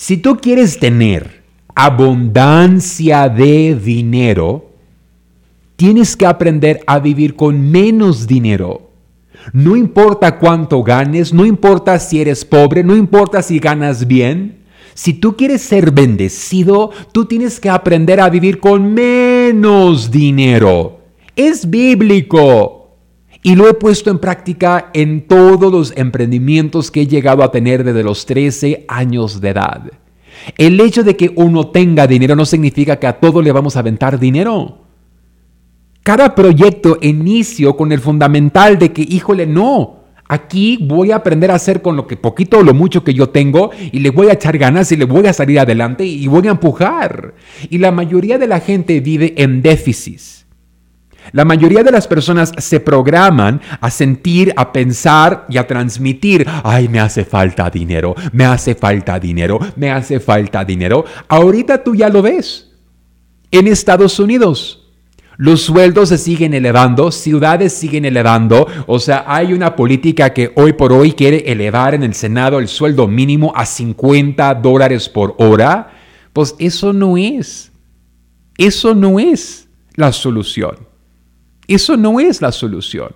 Si 0.00 0.16
tú 0.16 0.38
quieres 0.38 0.80
tener 0.80 1.42
abundancia 1.74 3.28
de 3.28 3.74
dinero, 3.74 4.70
tienes 5.76 6.16
que 6.16 6.24
aprender 6.24 6.80
a 6.86 6.98
vivir 7.00 7.36
con 7.36 7.70
menos 7.70 8.26
dinero. 8.26 8.92
No 9.52 9.76
importa 9.76 10.38
cuánto 10.38 10.82
ganes, 10.82 11.34
no 11.34 11.44
importa 11.44 11.98
si 11.98 12.18
eres 12.18 12.46
pobre, 12.46 12.82
no 12.82 12.96
importa 12.96 13.42
si 13.42 13.58
ganas 13.58 14.06
bien, 14.06 14.60
si 14.94 15.12
tú 15.12 15.36
quieres 15.36 15.60
ser 15.60 15.90
bendecido, 15.90 16.92
tú 17.12 17.26
tienes 17.26 17.60
que 17.60 17.68
aprender 17.68 18.22
a 18.22 18.30
vivir 18.30 18.58
con 18.58 18.94
menos 18.94 20.10
dinero. 20.10 21.00
Es 21.36 21.68
bíblico. 21.68 22.79
Y 23.42 23.54
lo 23.54 23.68
he 23.68 23.74
puesto 23.74 24.10
en 24.10 24.18
práctica 24.18 24.90
en 24.92 25.26
todos 25.26 25.72
los 25.72 25.92
emprendimientos 25.96 26.90
que 26.90 27.02
he 27.02 27.06
llegado 27.06 27.42
a 27.42 27.50
tener 27.50 27.84
desde 27.84 28.02
los 28.02 28.26
13 28.26 28.84
años 28.88 29.40
de 29.40 29.48
edad. 29.48 29.90
El 30.58 30.78
hecho 30.80 31.02
de 31.02 31.16
que 31.16 31.32
uno 31.36 31.68
tenga 31.68 32.06
dinero 32.06 32.36
no 32.36 32.44
significa 32.44 32.96
que 32.96 33.06
a 33.06 33.18
todo 33.18 33.40
le 33.40 33.52
vamos 33.52 33.76
a 33.76 33.80
aventar 33.80 34.18
dinero. 34.18 34.78
Cada 36.02 36.34
proyecto 36.34 36.98
inicio 37.00 37.76
con 37.76 37.92
el 37.92 38.00
fundamental 38.00 38.78
de 38.78 38.92
que, 38.92 39.02
híjole, 39.02 39.46
no, 39.46 40.00
Aquí 40.32 40.78
voy 40.80 41.10
a 41.10 41.16
aprender 41.16 41.50
a 41.50 41.56
hacer 41.56 41.82
con 41.82 41.96
lo 41.96 42.06
que 42.06 42.16
poquito 42.16 42.58
o 42.58 42.62
lo 42.62 42.72
mucho 42.72 43.02
que 43.02 43.12
yo 43.12 43.30
tengo 43.30 43.72
y 43.90 43.98
le 43.98 44.10
voy 44.10 44.28
a 44.28 44.34
echar 44.34 44.58
ganas 44.58 44.92
y 44.92 44.96
le 44.96 45.04
voy 45.04 45.26
a 45.26 45.32
salir 45.32 45.58
adelante 45.58 46.06
y 46.06 46.24
voy 46.28 46.46
a 46.46 46.52
empujar. 46.52 47.34
Y 47.68 47.78
la 47.78 47.90
mayoría 47.90 48.38
de 48.38 48.46
la 48.46 48.60
gente 48.60 49.00
vive 49.00 49.34
en 49.38 49.60
déficit. 49.60 50.20
La 51.32 51.44
mayoría 51.44 51.82
de 51.82 51.92
las 51.92 52.06
personas 52.06 52.52
se 52.58 52.80
programan 52.80 53.60
a 53.80 53.90
sentir, 53.90 54.52
a 54.56 54.72
pensar 54.72 55.46
y 55.48 55.58
a 55.58 55.66
transmitir, 55.66 56.46
ay, 56.64 56.88
me 56.88 57.00
hace 57.00 57.24
falta 57.24 57.70
dinero, 57.70 58.14
me 58.32 58.44
hace 58.44 58.74
falta 58.74 59.18
dinero, 59.18 59.58
me 59.76 59.90
hace 59.90 60.20
falta 60.20 60.64
dinero. 60.64 61.04
Ahorita 61.28 61.82
tú 61.84 61.94
ya 61.94 62.08
lo 62.08 62.22
ves. 62.22 62.70
En 63.52 63.66
Estados 63.66 64.18
Unidos, 64.18 64.80
los 65.36 65.62
sueldos 65.62 66.10
se 66.10 66.18
siguen 66.18 66.52
elevando, 66.52 67.10
ciudades 67.10 67.72
siguen 67.72 68.04
elevando, 68.04 68.66
o 68.86 68.98
sea, 68.98 69.24
hay 69.26 69.52
una 69.52 69.74
política 69.74 70.34
que 70.34 70.52
hoy 70.54 70.74
por 70.74 70.92
hoy 70.92 71.12
quiere 71.12 71.50
elevar 71.50 71.94
en 71.94 72.02
el 72.02 72.14
Senado 72.14 72.58
el 72.58 72.68
sueldo 72.68 73.08
mínimo 73.08 73.52
a 73.56 73.64
50 73.64 74.54
dólares 74.56 75.08
por 75.08 75.34
hora. 75.38 75.92
Pues 76.32 76.54
eso 76.58 76.92
no 76.92 77.16
es, 77.16 77.72
eso 78.58 78.94
no 78.94 79.18
es 79.18 79.68
la 79.94 80.12
solución. 80.12 80.89
Eso 81.74 81.96
no 81.96 82.18
es 82.20 82.42
la 82.42 82.52
solución. 82.52 83.14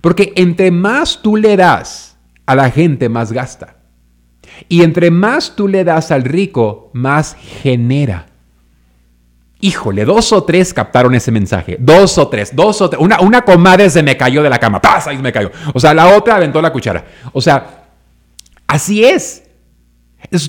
Porque 0.00 0.32
entre 0.36 0.70
más 0.70 1.20
tú 1.22 1.36
le 1.36 1.56
das 1.56 2.16
a 2.46 2.54
la 2.54 2.70
gente, 2.70 3.08
más 3.08 3.32
gasta. 3.32 3.76
Y 4.68 4.82
entre 4.82 5.10
más 5.10 5.54
tú 5.54 5.68
le 5.68 5.84
das 5.84 6.10
al 6.10 6.24
rico, 6.24 6.90
más 6.92 7.36
genera. 7.62 8.26
Híjole, 9.60 10.04
dos 10.04 10.32
o 10.32 10.42
tres 10.42 10.74
captaron 10.74 11.14
ese 11.14 11.30
mensaje. 11.30 11.76
Dos 11.78 12.18
o 12.18 12.26
tres, 12.26 12.54
dos 12.54 12.80
o 12.80 12.90
tres. 12.90 13.00
Una, 13.00 13.20
una 13.20 13.42
comadre 13.42 13.88
se 13.90 14.02
me 14.02 14.16
cayó 14.16 14.42
de 14.42 14.50
la 14.50 14.58
cama. 14.58 14.80
¡Pasa! 14.80 15.10
Ahí 15.10 15.18
me 15.18 15.32
cayó. 15.32 15.52
O 15.72 15.78
sea, 15.78 15.94
la 15.94 16.16
otra 16.16 16.36
aventó 16.36 16.60
la 16.60 16.72
cuchara. 16.72 17.04
O 17.32 17.40
sea, 17.40 17.84
así 18.66 19.04
es. 19.04 19.44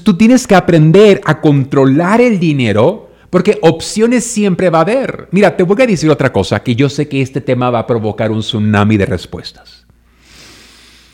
tú 0.03 0.17
tienes 0.17 0.47
que 0.47 0.55
aprender 0.55 1.21
a 1.25 1.39
controlar 1.39 2.21
el 2.21 2.39
dinero 2.39 3.02
porque 3.33 3.57
opciones 3.63 4.25
siempre 4.25 4.69
va 4.69 4.77
a 4.77 4.81
haber. 4.81 5.27
Mira, 5.31 5.57
te 5.57 5.63
voy 5.63 5.81
a 5.81 5.87
decir 5.87 6.07
otra 6.11 6.31
cosa, 6.31 6.61
que 6.61 6.75
yo 6.75 6.87
sé 6.87 7.09
que 7.09 7.19
este 7.19 7.41
tema 7.41 7.71
va 7.71 7.79
a 7.79 7.87
provocar 7.87 8.29
un 8.29 8.41
tsunami 8.41 8.95
de 8.95 9.07
respuestas. 9.07 9.82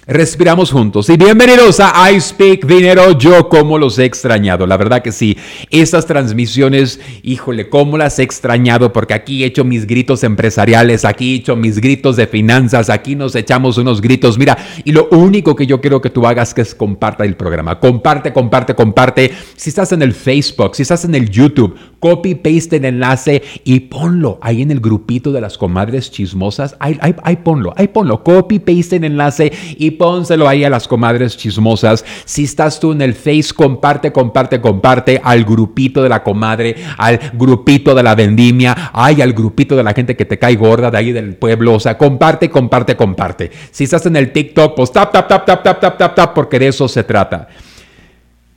Respiramos 0.07 0.71
juntos 0.71 1.07
y 1.09 1.17
bienvenidos 1.17 1.79
a 1.79 2.09
I 2.09 2.19
Speak 2.19 2.65
Dinero. 2.65 3.11
Yo 3.17 3.47
como 3.47 3.77
los 3.77 3.99
he 3.99 4.05
extrañado, 4.05 4.65
la 4.65 4.75
verdad 4.75 5.03
que 5.03 5.11
sí. 5.11 5.37
Estas 5.69 6.07
transmisiones, 6.07 6.99
híjole, 7.21 7.69
cómo 7.69 7.95
las 7.95 8.17
he 8.17 8.23
extrañado 8.23 8.91
porque 8.91 9.13
aquí 9.13 9.43
he 9.43 9.47
hecho 9.47 9.63
mis 9.63 9.85
gritos 9.85 10.23
empresariales, 10.23 11.05
aquí 11.05 11.33
he 11.33 11.35
hecho 11.35 11.55
mis 11.55 11.79
gritos 11.79 12.15
de 12.15 12.25
finanzas, 12.25 12.89
aquí 12.89 13.15
nos 13.15 13.35
echamos 13.35 13.77
unos 13.77 14.01
gritos. 14.01 14.39
Mira, 14.39 14.57
y 14.83 14.93
lo 14.93 15.09
único 15.11 15.55
que 15.55 15.67
yo 15.67 15.79
quiero 15.79 16.01
que 16.01 16.09
tú 16.09 16.25
hagas 16.25 16.57
es 16.57 16.73
comparta 16.73 17.23
el 17.23 17.35
programa. 17.35 17.79
Comparte, 17.79 18.33
comparte, 18.33 18.73
comparte. 18.73 19.31
Si 19.57 19.69
estás 19.69 19.91
en 19.91 20.01
el 20.01 20.13
Facebook, 20.13 20.75
si 20.75 20.81
estás 20.81 21.05
en 21.05 21.13
el 21.13 21.29
YouTube, 21.29 21.77
copy, 21.99 22.33
paste 22.33 22.77
el 22.77 22.85
enlace 22.85 23.43
y 23.63 23.81
ponlo 23.81 24.39
ahí 24.41 24.63
en 24.63 24.71
el 24.71 24.79
grupito 24.79 25.31
de 25.31 25.41
las 25.41 25.57
comadres 25.57 26.09
chismosas. 26.09 26.75
Ahí, 26.79 26.97
ahí 26.99 27.35
ponlo, 27.43 27.73
ahí 27.75 27.89
ponlo. 27.89 28.23
Copy, 28.23 28.57
paste 28.57 28.95
el 28.95 29.03
enlace 29.03 29.51
y 29.77 29.98
pónselo 29.99 30.47
ahí 30.47 30.63
a 30.63 30.69
las 30.71 30.87
comadres 30.87 31.37
chismosas. 31.37 32.03
Si 32.25 32.45
estás 32.45 32.79
tú 32.79 32.93
en 32.93 33.03
el 33.03 33.13
Face, 33.13 33.53
comparte, 33.55 34.11
comparte, 34.11 34.59
comparte 34.59 35.21
al 35.23 35.43
grupito 35.43 36.01
de 36.01 36.09
la 36.09 36.23
comadre, 36.23 36.75
al 36.97 37.19
grupito 37.33 37.93
de 37.93 38.01
la 38.01 38.15
vendimia, 38.15 38.89
ay, 38.93 39.21
al 39.21 39.33
grupito 39.33 39.75
de 39.75 39.83
la 39.83 39.93
gente 39.93 40.15
que 40.15 40.25
te 40.25 40.39
cae 40.39 40.55
gorda 40.55 40.89
de 40.89 40.97
ahí 40.97 41.11
del 41.11 41.35
pueblo. 41.35 41.75
O 41.75 41.79
sea, 41.79 41.97
comparte, 41.97 42.49
comparte, 42.49 42.95
comparte. 42.95 43.51
Si 43.69 43.83
estás 43.83 44.05
en 44.07 44.15
el 44.15 44.31
TikTok, 44.31 44.75
pues 44.75 44.91
tap, 44.91 45.11
tap, 45.11 45.27
tap, 45.27 45.45
tap, 45.45 45.61
tap, 45.61 45.79
tap, 45.79 45.97
tap, 45.97 46.15
tap, 46.15 46.33
porque 46.33 46.57
de 46.57 46.69
eso 46.69 46.87
se 46.87 47.03
trata. 47.03 47.49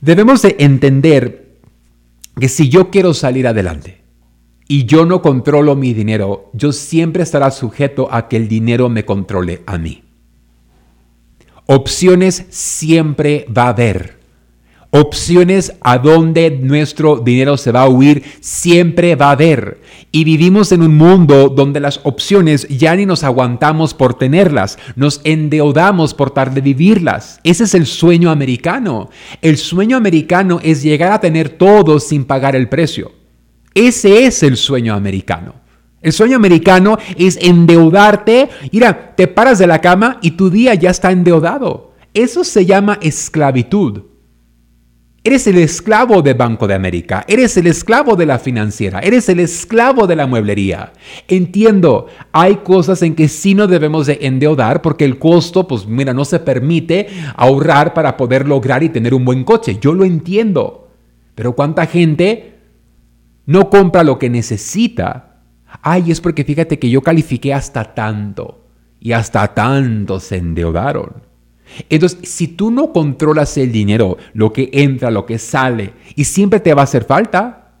Debemos 0.01 0.41
de 0.41 0.55
entender 0.57 1.57
que 2.39 2.47
si 2.49 2.69
yo 2.69 2.89
quiero 2.89 3.13
salir 3.13 3.45
adelante, 3.45 4.01
y 4.67 4.85
yo 4.85 5.05
no 5.05 5.21
controlo 5.21 5.75
mi 5.75 5.93
dinero, 5.93 6.49
yo 6.53 6.71
siempre 6.71 7.23
estará 7.23 7.51
sujeto 7.51 8.07
a 8.11 8.27
que 8.27 8.37
el 8.37 8.47
dinero 8.47 8.89
me 8.89 9.05
controle 9.05 9.61
a 9.65 9.77
mí. 9.77 10.02
Opciones 11.65 12.45
siempre 12.49 13.45
va 13.55 13.63
a 13.63 13.69
haber. 13.69 14.23
Opciones 14.95 15.73
a 15.81 15.97
donde 15.97 16.51
nuestro 16.51 17.17
dinero 17.17 17.57
se 17.57 17.71
va 17.71 17.81
a 17.81 17.89
huir 17.89 18.23
siempre 18.41 19.15
va 19.15 19.29
a 19.29 19.31
haber. 19.31 19.81
Y 20.11 20.23
vivimos 20.23 20.71
en 20.71 20.83
un 20.83 20.95
mundo 20.95 21.49
donde 21.49 21.79
las 21.79 22.01
opciones 22.03 22.67
ya 22.67 22.95
ni 22.95 23.07
nos 23.07 23.23
aguantamos 23.23 23.95
por 23.95 24.13
tenerlas, 24.13 24.77
nos 24.95 25.21
endeudamos 25.23 26.13
por 26.13 26.29
tarde 26.29 26.55
de 26.55 26.61
vivirlas. 26.61 27.39
Ese 27.43 27.63
es 27.63 27.73
el 27.73 27.87
sueño 27.87 28.29
americano. 28.29 29.09
El 29.41 29.57
sueño 29.57 29.97
americano 29.97 30.59
es 30.61 30.83
llegar 30.83 31.11
a 31.11 31.21
tener 31.21 31.49
todo 31.49 31.99
sin 31.99 32.25
pagar 32.25 32.55
el 32.55 32.69
precio. 32.69 33.13
Ese 33.73 34.25
es 34.25 34.43
el 34.43 34.57
sueño 34.57 34.93
americano. 34.93 35.62
El 36.03 36.11
sueño 36.11 36.35
americano 36.35 36.97
es 37.17 37.37
endeudarte. 37.41 38.49
Mira, 38.71 39.15
te 39.15 39.27
paras 39.27 39.57
de 39.57 39.67
la 39.67 39.79
cama 39.79 40.19
y 40.21 40.31
tu 40.31 40.49
día 40.49 40.75
ya 40.75 40.91
está 40.91 41.11
endeudado. 41.11 41.93
Eso 42.13 42.43
se 42.43 42.65
llama 42.65 42.99
esclavitud. 43.01 44.03
Eres 45.25 45.47
el 45.47 45.57
esclavo 45.57 46.21
de 46.21 46.33
Banco 46.33 46.67
de 46.67 46.73
América, 46.73 47.23
eres 47.29 47.55
el 47.55 47.67
esclavo 47.67 48.17
de 48.17 48.25
la 48.25 48.39
financiera, 48.39 48.99
eres 48.99 49.29
el 49.29 49.39
esclavo 49.39 50.05
de 50.05 50.17
la 50.17 50.27
mueblería. 50.27 50.91
Entiendo, 51.29 52.07
hay 52.33 52.57
cosas 52.57 53.01
en 53.03 53.15
que 53.15 53.29
sí 53.29 53.55
no 53.55 53.67
debemos 53.67 54.05
de 54.05 54.19
endeudar 54.23 54.81
porque 54.81 55.05
el 55.05 55.17
costo, 55.19 55.65
pues 55.65 55.87
mira, 55.87 56.13
no 56.13 56.25
se 56.25 56.41
permite 56.41 57.07
ahorrar 57.37 57.93
para 57.93 58.17
poder 58.17 58.45
lograr 58.45 58.83
y 58.83 58.89
tener 58.89 59.13
un 59.13 59.23
buen 59.23 59.45
coche. 59.45 59.77
Yo 59.79 59.93
lo 59.93 60.03
entiendo. 60.03 60.89
Pero 61.35 61.55
¿cuánta 61.55 61.85
gente 61.85 62.59
no 63.45 63.69
compra 63.69 64.03
lo 64.03 64.19
que 64.19 64.29
necesita 64.29 65.32
Ay, 65.81 66.11
es 66.11 66.21
porque 66.21 66.43
fíjate 66.43 66.79
que 66.79 66.89
yo 66.89 67.01
califiqué 67.01 67.53
hasta 67.53 67.93
tanto 67.93 68.65
y 68.99 69.11
hasta 69.11 69.53
tanto 69.53 70.19
se 70.19 70.37
endeudaron. 70.37 71.23
Entonces, 71.89 72.29
si 72.29 72.49
tú 72.49 72.71
no 72.71 72.91
controlas 72.91 73.57
el 73.57 73.71
dinero, 73.71 74.17
lo 74.33 74.53
que 74.53 74.69
entra, 74.73 75.11
lo 75.11 75.25
que 75.25 75.39
sale, 75.39 75.93
y 76.15 76.23
siempre 76.25 76.59
te 76.59 76.73
va 76.73 76.81
a 76.81 76.83
hacer 76.85 77.03
falta, 77.03 77.71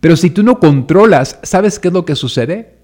pero 0.00 0.16
si 0.16 0.30
tú 0.30 0.42
no 0.42 0.58
controlas, 0.58 1.38
¿sabes 1.42 1.78
qué 1.78 1.88
es 1.88 1.94
lo 1.94 2.04
que 2.04 2.16
sucede? 2.16 2.78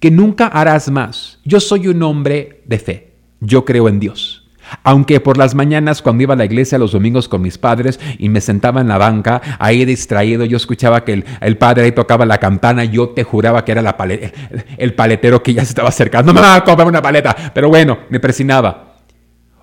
Que 0.00 0.10
nunca 0.10 0.46
harás 0.46 0.90
más. 0.90 1.38
Yo 1.44 1.60
soy 1.60 1.88
un 1.88 2.02
hombre 2.02 2.62
de 2.66 2.78
fe, 2.78 3.14
yo 3.40 3.64
creo 3.64 3.88
en 3.88 4.00
Dios. 4.00 4.45
Aunque 4.82 5.20
por 5.20 5.36
las 5.38 5.54
mañanas 5.54 6.02
cuando 6.02 6.22
iba 6.22 6.34
a 6.34 6.36
la 6.36 6.44
iglesia 6.44 6.78
los 6.78 6.92
domingos 6.92 7.28
con 7.28 7.42
mis 7.42 7.58
padres 7.58 8.00
y 8.18 8.28
me 8.28 8.40
sentaba 8.40 8.80
en 8.80 8.88
la 8.88 8.98
banca, 8.98 9.40
ahí 9.58 9.84
distraído, 9.84 10.44
yo 10.44 10.56
escuchaba 10.56 11.04
que 11.04 11.24
el, 11.40 11.58
padre 11.58 11.84
ahí 11.84 11.92
tocaba 11.92 12.26
la 12.26 12.38
campana, 12.38 12.84
yo 12.84 13.10
te 13.10 13.24
juraba 13.24 13.64
que 13.64 13.72
era 13.72 13.82
la 13.82 13.96
el, 14.78 14.94
paletero 14.94 15.42
que 15.42 15.54
ya 15.54 15.64
se 15.64 15.70
estaba 15.70 15.88
acercando. 15.88 16.32
Me 16.32 16.40
va 16.40 16.56
a 16.56 16.64
comprar 16.64 16.88
una 16.88 17.02
paleta, 17.02 17.34
pero 17.54 17.68
bueno, 17.68 17.98
me 18.10 18.20
presionaba. 18.20 18.96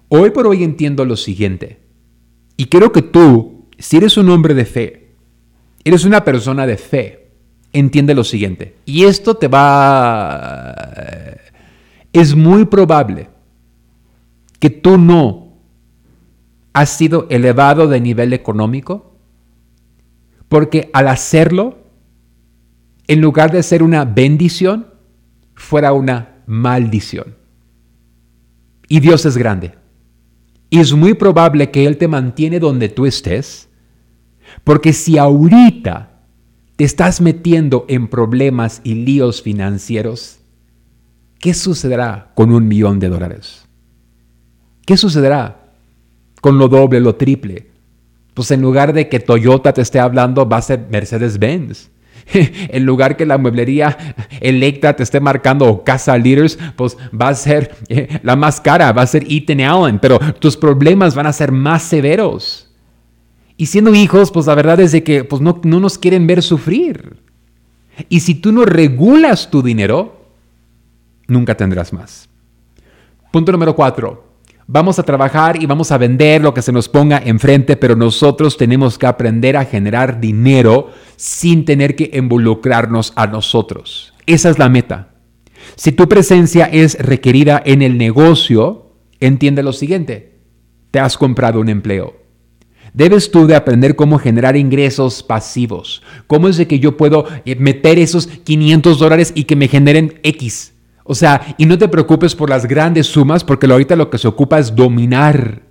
Hoy 0.09 0.29
por 0.29 0.47
hoy 0.47 0.63
entiendo 0.63 1.05
lo 1.05 1.15
siguiente. 1.15 1.81
Y 2.55 2.65
quiero 2.65 2.91
que 2.91 3.01
tú, 3.01 3.67
si 3.77 3.97
eres 3.97 4.17
un 4.17 4.29
hombre 4.29 4.53
de 4.53 4.65
fe, 4.65 5.15
eres 5.83 6.05
una 6.05 6.23
persona 6.23 6.67
de 6.67 6.77
fe, 6.77 7.31
entiende 7.71 8.13
lo 8.13 8.23
siguiente. 8.23 8.75
Y 8.85 9.05
esto 9.05 9.35
te 9.35 9.47
va... 9.47 10.75
Es 12.13 12.35
muy 12.35 12.65
probable 12.65 13.32
que 14.63 14.69
tú 14.69 14.97
no 14.97 15.57
has 16.71 16.89
sido 16.89 17.27
elevado 17.29 17.89
de 17.89 17.99
nivel 17.99 18.31
económico, 18.31 19.17
porque 20.47 20.89
al 20.93 21.09
hacerlo, 21.09 21.79
en 23.07 23.19
lugar 23.19 23.51
de 23.51 23.61
ser 23.61 23.83
una 23.83 24.05
bendición, 24.05 24.87
fuera 25.53 25.91
una 25.91 26.43
maldición. 26.45 27.35
Y 28.87 29.01
Dios 29.01 29.25
es 29.25 29.35
grande. 29.35 29.73
Y 30.69 30.79
es 30.79 30.93
muy 30.93 31.13
probable 31.13 31.69
que 31.69 31.85
Él 31.85 31.97
te 31.97 32.07
mantiene 32.07 32.61
donde 32.61 32.87
tú 32.87 33.05
estés, 33.05 33.67
porque 34.63 34.93
si 34.93 35.17
ahorita 35.17 36.21
te 36.77 36.85
estás 36.85 37.19
metiendo 37.19 37.83
en 37.89 38.07
problemas 38.07 38.79
y 38.85 38.93
líos 38.93 39.41
financieros, 39.41 40.39
¿qué 41.37 41.53
sucederá 41.53 42.31
con 42.33 42.53
un 42.53 42.65
millón 42.65 42.99
de 42.99 43.09
dólares? 43.09 43.62
¿Qué 44.85 44.97
sucederá 44.97 45.59
con 46.41 46.57
lo 46.57 46.67
doble, 46.67 46.99
lo 46.99 47.15
triple? 47.15 47.67
Pues 48.33 48.51
en 48.51 48.61
lugar 48.61 48.93
de 48.93 49.09
que 49.09 49.19
Toyota 49.19 49.73
te 49.73 49.81
esté 49.81 49.99
hablando, 49.99 50.47
va 50.47 50.57
a 50.57 50.61
ser 50.61 50.87
Mercedes-Benz. 50.89 51.89
en 52.33 52.85
lugar 52.85 53.17
que 53.17 53.25
la 53.25 53.37
mueblería 53.37 54.15
Electra 54.39 54.95
te 54.95 55.03
esté 55.03 55.19
marcando 55.19 55.65
o 55.67 55.83
Casa 55.83 56.17
Leaders, 56.17 56.57
pues 56.75 56.97
va 57.19 57.29
a 57.29 57.35
ser 57.35 57.75
eh, 57.89 58.19
la 58.23 58.35
más 58.35 58.61
cara, 58.61 58.91
va 58.91 59.01
a 59.01 59.07
ser 59.07 59.25
Ethan 59.29 59.61
Allen, 59.61 59.99
pero 59.99 60.19
tus 60.39 60.57
problemas 60.57 61.15
van 61.15 61.27
a 61.27 61.33
ser 61.33 61.51
más 61.51 61.83
severos. 61.83 62.69
Y 63.57 63.67
siendo 63.67 63.93
hijos, 63.93 64.31
pues 64.31 64.47
la 64.47 64.55
verdad 64.55 64.79
es 64.79 64.91
de 64.91 65.03
que 65.03 65.23
pues 65.23 65.41
no, 65.41 65.59
no 65.63 65.79
nos 65.79 65.97
quieren 65.97 66.25
ver 66.27 66.41
sufrir. 66.41 67.17
Y 68.09 68.21
si 68.21 68.35
tú 68.35 68.51
no 68.51 68.65
regulas 68.65 69.51
tu 69.51 69.61
dinero, 69.61 70.25
nunca 71.27 71.55
tendrás 71.55 71.93
más. 71.93 72.27
Punto 73.31 73.51
número 73.51 73.75
cuatro. 73.75 74.32
Vamos 74.65 74.97
a 74.97 75.03
trabajar 75.03 75.61
y 75.61 75.65
vamos 75.65 75.91
a 75.91 75.97
vender 75.97 76.41
lo 76.41 76.53
que 76.53 76.61
se 76.61 76.71
nos 76.71 76.87
ponga 76.87 77.21
enfrente, 77.23 77.75
pero 77.75 77.95
nosotros 77.95 78.55
tenemos 78.55 78.97
que 78.97 79.07
aprender 79.07 79.57
a 79.57 79.65
generar 79.65 80.21
dinero 80.21 80.91
sin 81.17 81.65
tener 81.65 81.95
que 81.95 82.11
involucrarnos 82.13 83.11
a 83.15 83.27
nosotros. 83.27 84.13
Esa 84.25 84.49
es 84.49 84.59
la 84.59 84.69
meta. 84.69 85.15
Si 85.75 85.91
tu 85.91 86.07
presencia 86.07 86.65
es 86.65 86.97
requerida 86.97 87.61
en 87.65 87.81
el 87.81 87.97
negocio, 87.97 88.93
entiende 89.19 89.63
lo 89.63 89.73
siguiente. 89.73 90.39
Te 90.91 90.99
has 90.99 91.17
comprado 91.17 91.59
un 91.59 91.69
empleo. 91.69 92.23
Debes 92.93 93.31
tú 93.31 93.47
de 93.47 93.55
aprender 93.55 93.95
cómo 93.95 94.19
generar 94.19 94.55
ingresos 94.55 95.23
pasivos. 95.23 96.03
¿Cómo 96.27 96.47
es 96.47 96.57
de 96.57 96.67
que 96.67 96.79
yo 96.79 96.95
puedo 96.95 97.25
eh, 97.43 97.55
meter 97.55 97.97
esos 97.97 98.27
500 98.27 98.99
dólares 98.99 99.33
y 99.35 99.45
que 99.45 99.55
me 99.55 99.67
generen 99.67 100.19
X? 100.23 100.72
O 101.03 101.15
sea, 101.15 101.55
y 101.57 101.65
no 101.65 101.77
te 101.77 101.89
preocupes 101.89 102.33
por 102.33 102.49
las 102.49 102.65
grandes 102.65 103.07
sumas 103.07 103.43
porque 103.43 103.67
ahorita 103.67 103.95
lo 103.95 104.09
que 104.09 104.17
se 104.17 104.27
ocupa 104.27 104.59
es 104.59 104.73
dominar. 104.73 105.61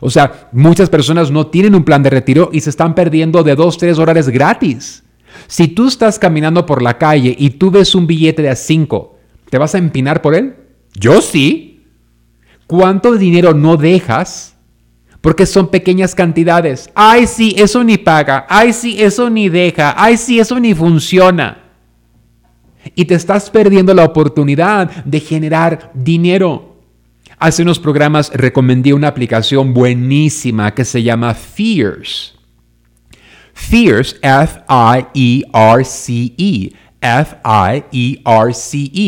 O 0.00 0.10
sea, 0.10 0.48
muchas 0.52 0.88
personas 0.88 1.30
no 1.30 1.48
tienen 1.48 1.74
un 1.74 1.84
plan 1.84 2.02
de 2.02 2.10
retiro 2.10 2.50
y 2.52 2.60
se 2.60 2.70
están 2.70 2.94
perdiendo 2.94 3.42
de 3.42 3.56
2, 3.56 3.78
3 3.78 3.96
dólares 3.96 4.28
gratis. 4.28 5.02
Si 5.48 5.68
tú 5.68 5.88
estás 5.88 6.18
caminando 6.18 6.64
por 6.66 6.82
la 6.82 6.98
calle 6.98 7.34
y 7.36 7.50
tú 7.50 7.70
ves 7.70 7.94
un 7.94 8.06
billete 8.06 8.42
de 8.42 8.50
a 8.50 8.56
5, 8.56 9.16
¿te 9.50 9.58
vas 9.58 9.74
a 9.74 9.78
empinar 9.78 10.22
por 10.22 10.34
él? 10.34 10.54
Yo 10.94 11.20
sí. 11.20 11.84
¿Cuánto 12.66 13.16
dinero 13.16 13.54
no 13.54 13.76
dejas? 13.76 14.56
Porque 15.20 15.46
son 15.46 15.68
pequeñas 15.68 16.14
cantidades. 16.14 16.90
Ay, 16.94 17.26
sí, 17.26 17.54
eso 17.58 17.82
ni 17.82 17.96
paga. 17.96 18.46
Ay, 18.48 18.72
sí, 18.72 18.96
eso 19.00 19.30
ni 19.30 19.48
deja. 19.48 19.94
Ay, 19.96 20.16
sí, 20.16 20.38
eso 20.38 20.60
ni 20.60 20.74
funciona 20.74 21.65
y 22.94 23.04
te 23.06 23.14
estás 23.14 23.50
perdiendo 23.50 23.92
la 23.94 24.04
oportunidad 24.04 25.04
de 25.04 25.20
generar 25.20 25.90
dinero. 25.94 26.76
Hace 27.38 27.62
unos 27.62 27.78
programas 27.78 28.30
recomendé 28.32 28.94
una 28.94 29.08
aplicación 29.08 29.74
buenísima 29.74 30.74
que 30.74 30.84
se 30.84 31.02
llama 31.02 31.34
Fears. 31.34 32.34
Fears, 33.52 34.16
F-I-E-R-C-E. 34.22 35.12
F-I-E-R-C-E. 37.00 38.26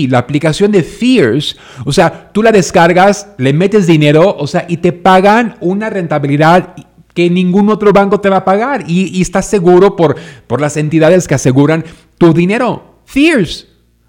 La 0.09 0.19
aplicación 0.19 0.71
de 0.71 0.83
Fears, 0.83 1.57
o 1.85 1.93
sea, 1.93 2.31
tú 2.33 2.43
la 2.43 2.53
descargas, 2.53 3.29
le 3.39 3.53
metes 3.53 3.87
dinero, 3.87 4.37
o 4.39 4.47
sea, 4.47 4.67
y 4.69 4.77
te 4.79 4.93
pagan 4.93 5.57
una 5.61 5.91
rentabilidad 5.91 6.75
que 7.15 7.31
ningún 7.31 7.69
otro 7.71 7.93
banco 7.93 8.21
te 8.21 8.29
va 8.29 8.37
a 8.39 8.45
pagar 8.45 8.85
y, 8.87 9.17
y 9.17 9.23
estás 9.23 9.47
seguro 9.47 9.97
por, 9.97 10.17
por 10.47 10.61
las 10.61 10.77
entidades 10.77 11.27
que 11.27 11.35
aseguran 11.35 11.85
tu 12.19 12.33
dinero. 12.33 13.01
Fears. 13.07 13.68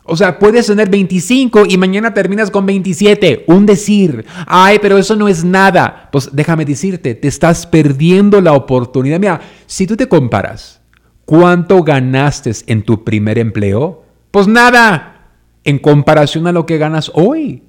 O 0.09 0.17
sea, 0.17 0.39
puedes 0.39 0.67
tener 0.67 0.89
25 0.89 1.65
y 1.67 1.77
mañana 1.77 2.13
terminas 2.13 2.51
con 2.51 2.65
27. 2.65 3.45
Un 3.47 3.65
decir, 3.65 4.25
ay, 4.47 4.79
pero 4.81 4.97
eso 4.97 5.15
no 5.15 5.27
es 5.27 5.43
nada. 5.43 6.09
Pues 6.11 6.29
déjame 6.33 6.65
decirte, 6.65 7.15
te 7.15 7.27
estás 7.27 7.65
perdiendo 7.67 8.41
la 8.41 8.53
oportunidad. 8.53 9.19
Mira, 9.19 9.41
si 9.65 9.85
tú 9.85 9.95
te 9.95 10.07
comparas, 10.07 10.81
¿cuánto 11.25 11.83
ganaste 11.83 12.51
en 12.67 12.83
tu 12.83 13.03
primer 13.03 13.37
empleo? 13.37 14.03
Pues 14.31 14.47
nada, 14.47 15.31
en 15.63 15.79
comparación 15.79 16.47
a 16.47 16.51
lo 16.51 16.65
que 16.65 16.77
ganas 16.77 17.11
hoy. 17.13 17.63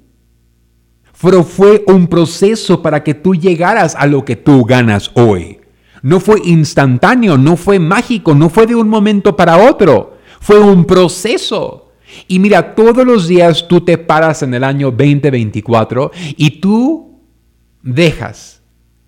Pero 1.21 1.43
fue 1.43 1.83
un 1.87 2.07
proceso 2.07 2.81
para 2.81 3.03
que 3.03 3.13
tú 3.13 3.35
llegaras 3.35 3.95
a 3.95 4.07
lo 4.07 4.25
que 4.25 4.35
tú 4.35 4.65
ganas 4.65 5.11
hoy. 5.13 5.59
No 6.01 6.19
fue 6.19 6.41
instantáneo, 6.43 7.37
no 7.37 7.55
fue 7.55 7.77
mágico, 7.77 8.33
no 8.33 8.49
fue 8.49 8.65
de 8.65 8.75
un 8.75 8.89
momento 8.89 9.35
para 9.35 9.57
otro. 9.57 10.17
Fue 10.39 10.59
un 10.59 10.85
proceso. 10.85 11.90
Y 12.27 12.39
mira, 12.39 12.75
todos 12.75 13.05
los 13.05 13.27
días 13.27 13.67
tú 13.67 13.81
te 13.81 13.97
paras 13.97 14.43
en 14.43 14.53
el 14.53 14.63
año 14.63 14.91
2024 14.91 16.11
y 16.37 16.59
tú 16.59 17.19
dejas 17.81 18.61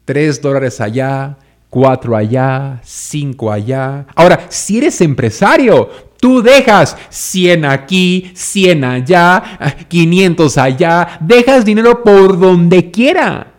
3 0.06 0.42
dólares 0.42 0.82
allá, 0.82 1.38
4 1.70 2.16
allá, 2.16 2.80
5 2.84 3.52
allá. 3.52 4.06
Ahora, 4.16 4.46
si 4.50 4.78
eres 4.78 5.02
empresario, 5.02 5.89
tú 6.20 6.42
dejas 6.42 6.96
100 7.10 7.66
aquí, 7.66 8.32
100 8.34 8.84
allá, 8.84 9.44
500 9.88 10.58
allá, 10.58 11.18
dejas 11.22 11.66
dinero 11.66 12.04
por 12.04 12.39
donde 12.39 12.92
quiera. 12.92 13.54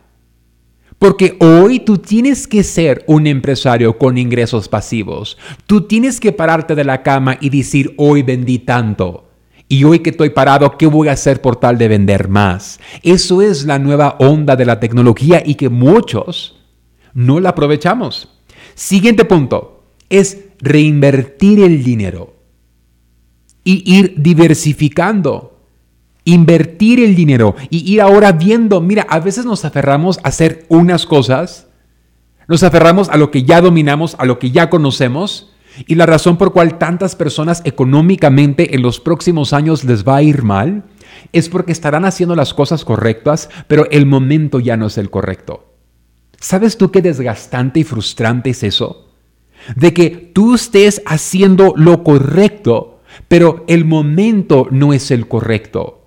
Porque 0.99 1.37
hoy 1.41 1.81
tú 1.81 1.99
tienes 1.99 2.47
que 2.47 2.63
ser 2.63 3.05
un 3.07 3.27
empresario 3.27 3.99
con 3.99 4.17
ingresos 4.17 4.69
pasivos. 4.69 5.37
Tú 5.67 5.83
tienes 5.83 6.21
que 6.21 6.33
pararte 6.33 6.75
de 6.75 6.85
la 6.85 7.03
cama 7.03 7.37
y 7.41 7.51
decir, 7.51 7.95
hoy 7.99 8.23
vendí 8.23 8.61
tanto. 8.61 9.24
Y 9.69 9.85
hoy 9.85 10.01
que 10.01 10.11
estoy 10.11 10.31
parado, 10.31 10.77
¿qué 10.77 10.87
voy 10.87 11.09
a 11.09 11.13
hacer 11.13 11.41
por 11.41 11.57
tal 11.57 11.79
de 11.79 11.89
vender 11.89 12.29
más? 12.29 12.81
Eso 13.03 13.43
es 13.43 13.65
la 13.65 13.79
nueva 13.79 14.17
onda 14.19 14.57
de 14.57 14.67
la 14.67 14.79
tecnología 14.79 15.43
y 15.45 15.55
que 15.55 15.69
muchos 15.69 16.61
no 17.15 17.41
la 17.41 17.51
aprovechamos. 17.51 18.29
Siguiente 18.75 19.25
punto 19.25 19.85
es 20.11 20.45
reinvertir 20.61 21.61
el 21.61 21.83
dinero 21.83 22.35
y 23.65 23.97
ir 23.99 24.15
diversificando. 24.19 25.51
Invertir 26.27 27.01
el 27.01 27.15
dinero 27.15 27.55
y 27.69 27.93
ir 27.93 28.01
ahora 28.01 28.33
viendo, 28.33 28.81
mira, 28.81 29.07
a 29.11 29.21
veces 29.21 29.45
nos 29.45 29.67
aferramos 29.67 30.19
a 30.19 30.29
hacer 30.29 30.65
unas 30.71 31.05
cosas, 31.05 31.69
nos 32.49 32.63
aferramos 32.63 33.11
a 33.11 33.19
lo 33.19 33.31
que 33.31 33.43
ya 33.43 33.61
dominamos, 33.61 34.17
a 34.19 34.25
lo 34.25 34.39
que 34.39 34.51
ya 34.51 34.71
conocemos, 34.71 35.54
y 35.87 35.95
la 35.95 36.07
razón 36.07 36.37
por 36.37 36.53
cual 36.53 36.79
tantas 36.79 37.17
personas 37.17 37.63
económicamente 37.65 38.75
en 38.75 38.83
los 38.83 39.01
próximos 39.01 39.53
años 39.53 39.85
les 39.85 40.07
va 40.07 40.17
a 40.17 40.23
ir 40.23 40.43
mal 40.43 40.85
es 41.33 41.49
porque 41.49 41.73
estarán 41.73 42.05
haciendo 42.05 42.37
las 42.37 42.55
cosas 42.55 42.85
correctas, 42.85 43.49
pero 43.67 43.89
el 43.91 44.07
momento 44.07 44.61
ya 44.61 44.77
no 44.77 44.87
es 44.87 44.99
el 44.99 45.11
correcto. 45.11 45.75
¿Sabes 46.39 46.77
tú 46.77 46.91
qué 46.91 47.03
desgastante 47.03 47.81
y 47.81 47.85
frustrante 47.85 48.51
es 48.51 48.63
eso? 48.63 49.09
De 49.77 49.95
que 49.95 50.11
tú 50.11 50.55
estés 50.55 51.03
haciendo 51.07 51.73
lo 51.77 52.05
correcto, 52.05 53.01
pero 53.29 53.65
el 53.67 53.85
momento 53.85 54.69
no 54.71 54.93
es 54.93 55.11
el 55.11 55.27
correcto. 55.27 56.04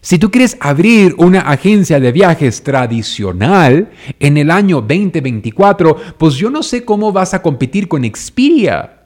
Si 0.00 0.18
tú 0.18 0.30
quieres 0.30 0.56
abrir 0.60 1.14
una 1.18 1.40
agencia 1.40 2.00
de 2.00 2.10
viajes 2.12 2.62
tradicional 2.62 3.90
en 4.18 4.38
el 4.38 4.50
año 4.50 4.80
2024, 4.80 5.96
pues 6.16 6.34
yo 6.36 6.50
no 6.50 6.62
sé 6.62 6.84
cómo 6.84 7.12
vas 7.12 7.34
a 7.34 7.42
competir 7.42 7.86
con 7.86 8.04
Expedia. 8.04 8.96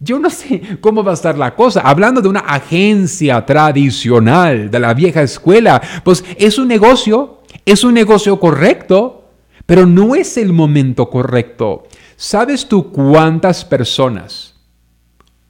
Yo 0.00 0.18
no 0.18 0.30
sé 0.30 0.78
cómo 0.80 1.04
va 1.04 1.12
a 1.12 1.14
estar 1.14 1.38
la 1.38 1.54
cosa. 1.54 1.82
Hablando 1.82 2.20
de 2.20 2.28
una 2.28 2.40
agencia 2.40 3.44
tradicional 3.44 4.70
de 4.70 4.80
la 4.80 4.94
vieja 4.94 5.22
escuela, 5.22 5.80
pues 6.02 6.24
es 6.38 6.58
un 6.58 6.68
negocio 6.68 7.42
Es 7.64 7.84
un 7.84 7.94
negocio 7.94 8.40
correcto, 8.40 9.30
pero 9.66 9.86
no 9.86 10.14
es 10.14 10.36
el 10.36 10.52
momento 10.52 11.08
correcto. 11.08 11.84
¿Sabes 12.16 12.66
tú 12.66 12.90
cuántas 12.90 13.64
personas 13.64 14.54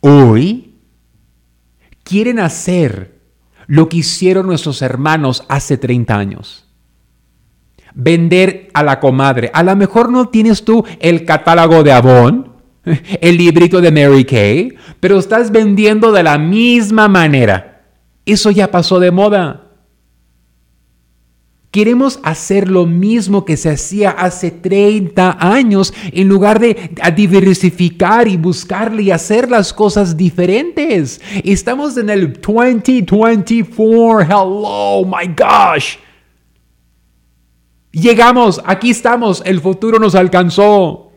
hoy 0.00 0.74
quieren 2.02 2.38
hacer 2.38 3.11
lo 3.72 3.88
que 3.88 3.96
hicieron 3.96 4.48
nuestros 4.48 4.82
hermanos 4.82 5.44
hace 5.48 5.78
30 5.78 6.14
años? 6.14 6.66
Vender 7.94 8.68
a 8.74 8.82
la 8.82 9.00
comadre. 9.00 9.50
A 9.54 9.62
lo 9.62 9.74
mejor 9.76 10.12
no 10.12 10.28
tienes 10.28 10.62
tú 10.62 10.84
el 11.00 11.24
catálogo 11.24 11.82
de 11.82 11.90
Avon, 11.90 12.52
el 13.22 13.38
librito 13.38 13.80
de 13.80 13.90
Mary 13.90 14.26
Kay, 14.26 14.74
pero 15.00 15.18
estás 15.18 15.50
vendiendo 15.50 16.12
de 16.12 16.22
la 16.22 16.36
misma 16.36 17.08
manera. 17.08 17.86
Eso 18.26 18.50
ya 18.50 18.70
pasó 18.70 19.00
de 19.00 19.10
moda. 19.10 19.68
Queremos 21.72 22.20
hacer 22.22 22.70
lo 22.70 22.84
mismo 22.84 23.46
que 23.46 23.56
se 23.56 23.70
hacía 23.70 24.10
hace 24.10 24.50
30 24.50 25.38
años 25.40 25.94
en 26.12 26.28
lugar 26.28 26.60
de 26.60 26.90
diversificar 27.16 28.28
y 28.28 28.36
buscarle 28.36 29.04
y 29.04 29.10
hacer 29.10 29.50
las 29.50 29.72
cosas 29.72 30.14
diferentes. 30.14 31.22
Estamos 31.42 31.96
en 31.96 32.10
el 32.10 32.34
2024. 32.34 34.20
Hello, 34.20 35.02
my 35.06 35.34
gosh. 35.34 35.96
Llegamos, 37.90 38.60
aquí 38.66 38.90
estamos, 38.90 39.42
el 39.46 39.58
futuro 39.62 39.98
nos 39.98 40.14
alcanzó. 40.14 41.10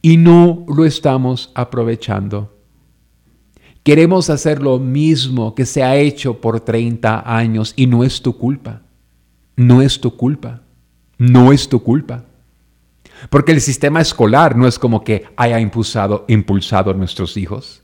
Y 0.00 0.16
no 0.16 0.64
lo 0.66 0.86
estamos 0.86 1.52
aprovechando. 1.54 2.57
Queremos 3.88 4.28
hacer 4.28 4.60
lo 4.60 4.78
mismo 4.78 5.54
que 5.54 5.64
se 5.64 5.82
ha 5.82 5.96
hecho 5.96 6.42
por 6.42 6.60
30 6.60 7.22
años 7.24 7.72
y 7.74 7.86
no 7.86 8.04
es 8.04 8.20
tu 8.20 8.36
culpa. 8.36 8.82
No 9.56 9.80
es 9.80 9.98
tu 9.98 10.14
culpa. 10.14 10.60
No 11.16 11.54
es 11.54 11.70
tu 11.70 11.82
culpa. 11.82 12.26
Porque 13.30 13.52
el 13.52 13.62
sistema 13.62 14.02
escolar 14.02 14.58
no 14.58 14.66
es 14.66 14.78
como 14.78 15.02
que 15.02 15.24
haya 15.38 15.58
impulsado, 15.58 16.26
impulsado 16.28 16.90
a 16.90 16.94
nuestros 16.94 17.38
hijos. 17.38 17.82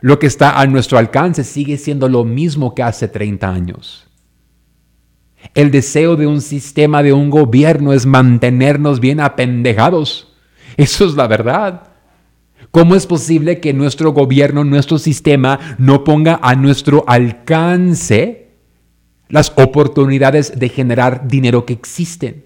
Lo 0.00 0.18
que 0.18 0.28
está 0.28 0.58
a 0.58 0.66
nuestro 0.66 0.96
alcance 0.96 1.44
sigue 1.44 1.76
siendo 1.76 2.08
lo 2.08 2.24
mismo 2.24 2.74
que 2.74 2.82
hace 2.82 3.08
30 3.08 3.46
años. 3.46 4.06
El 5.52 5.70
deseo 5.70 6.16
de 6.16 6.26
un 6.26 6.40
sistema, 6.40 7.02
de 7.02 7.12
un 7.12 7.28
gobierno, 7.28 7.92
es 7.92 8.06
mantenernos 8.06 9.00
bien 9.00 9.20
apendejados. 9.20 10.32
Eso 10.78 11.04
es 11.04 11.14
la 11.14 11.26
verdad. 11.26 11.89
¿Cómo 12.70 12.94
es 12.94 13.06
posible 13.06 13.58
que 13.58 13.72
nuestro 13.72 14.12
gobierno, 14.12 14.62
nuestro 14.62 14.98
sistema 14.98 15.58
no 15.78 16.04
ponga 16.04 16.38
a 16.40 16.54
nuestro 16.54 17.04
alcance 17.08 18.50
las 19.28 19.52
oportunidades 19.56 20.58
de 20.58 20.68
generar 20.68 21.26
dinero 21.26 21.66
que 21.66 21.72
existen? 21.72 22.44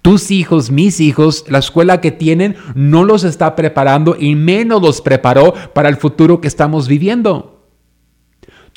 Tus 0.00 0.30
hijos, 0.30 0.70
mis 0.70 1.00
hijos, 1.00 1.44
la 1.48 1.58
escuela 1.58 2.00
que 2.00 2.10
tienen 2.10 2.56
no 2.74 3.04
los 3.04 3.24
está 3.24 3.54
preparando 3.54 4.16
y 4.18 4.34
menos 4.34 4.80
los 4.80 5.02
preparó 5.02 5.52
para 5.74 5.90
el 5.90 5.96
futuro 5.96 6.40
que 6.40 6.48
estamos 6.48 6.88
viviendo. 6.88 7.68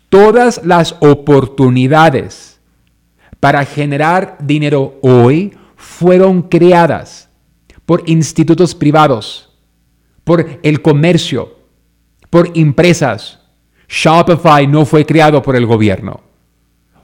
Todas 0.09 0.61
las 0.65 0.95
oportunidades 0.99 2.59
para 3.39 3.63
generar 3.65 4.37
dinero 4.41 4.97
hoy 5.01 5.57
fueron 5.75 6.43
creadas 6.43 7.29
por 7.85 8.03
institutos 8.05 8.73
privados 8.73 9.46
por 10.27 10.59
el 10.61 10.81
comercio, 10.81 11.55
por 12.29 12.51
empresas. 12.53 13.39
Shopify 13.87 14.67
no 14.67 14.85
fue 14.85 15.05
creado 15.05 15.41
por 15.41 15.55
el 15.55 15.65
gobierno. 15.65 16.19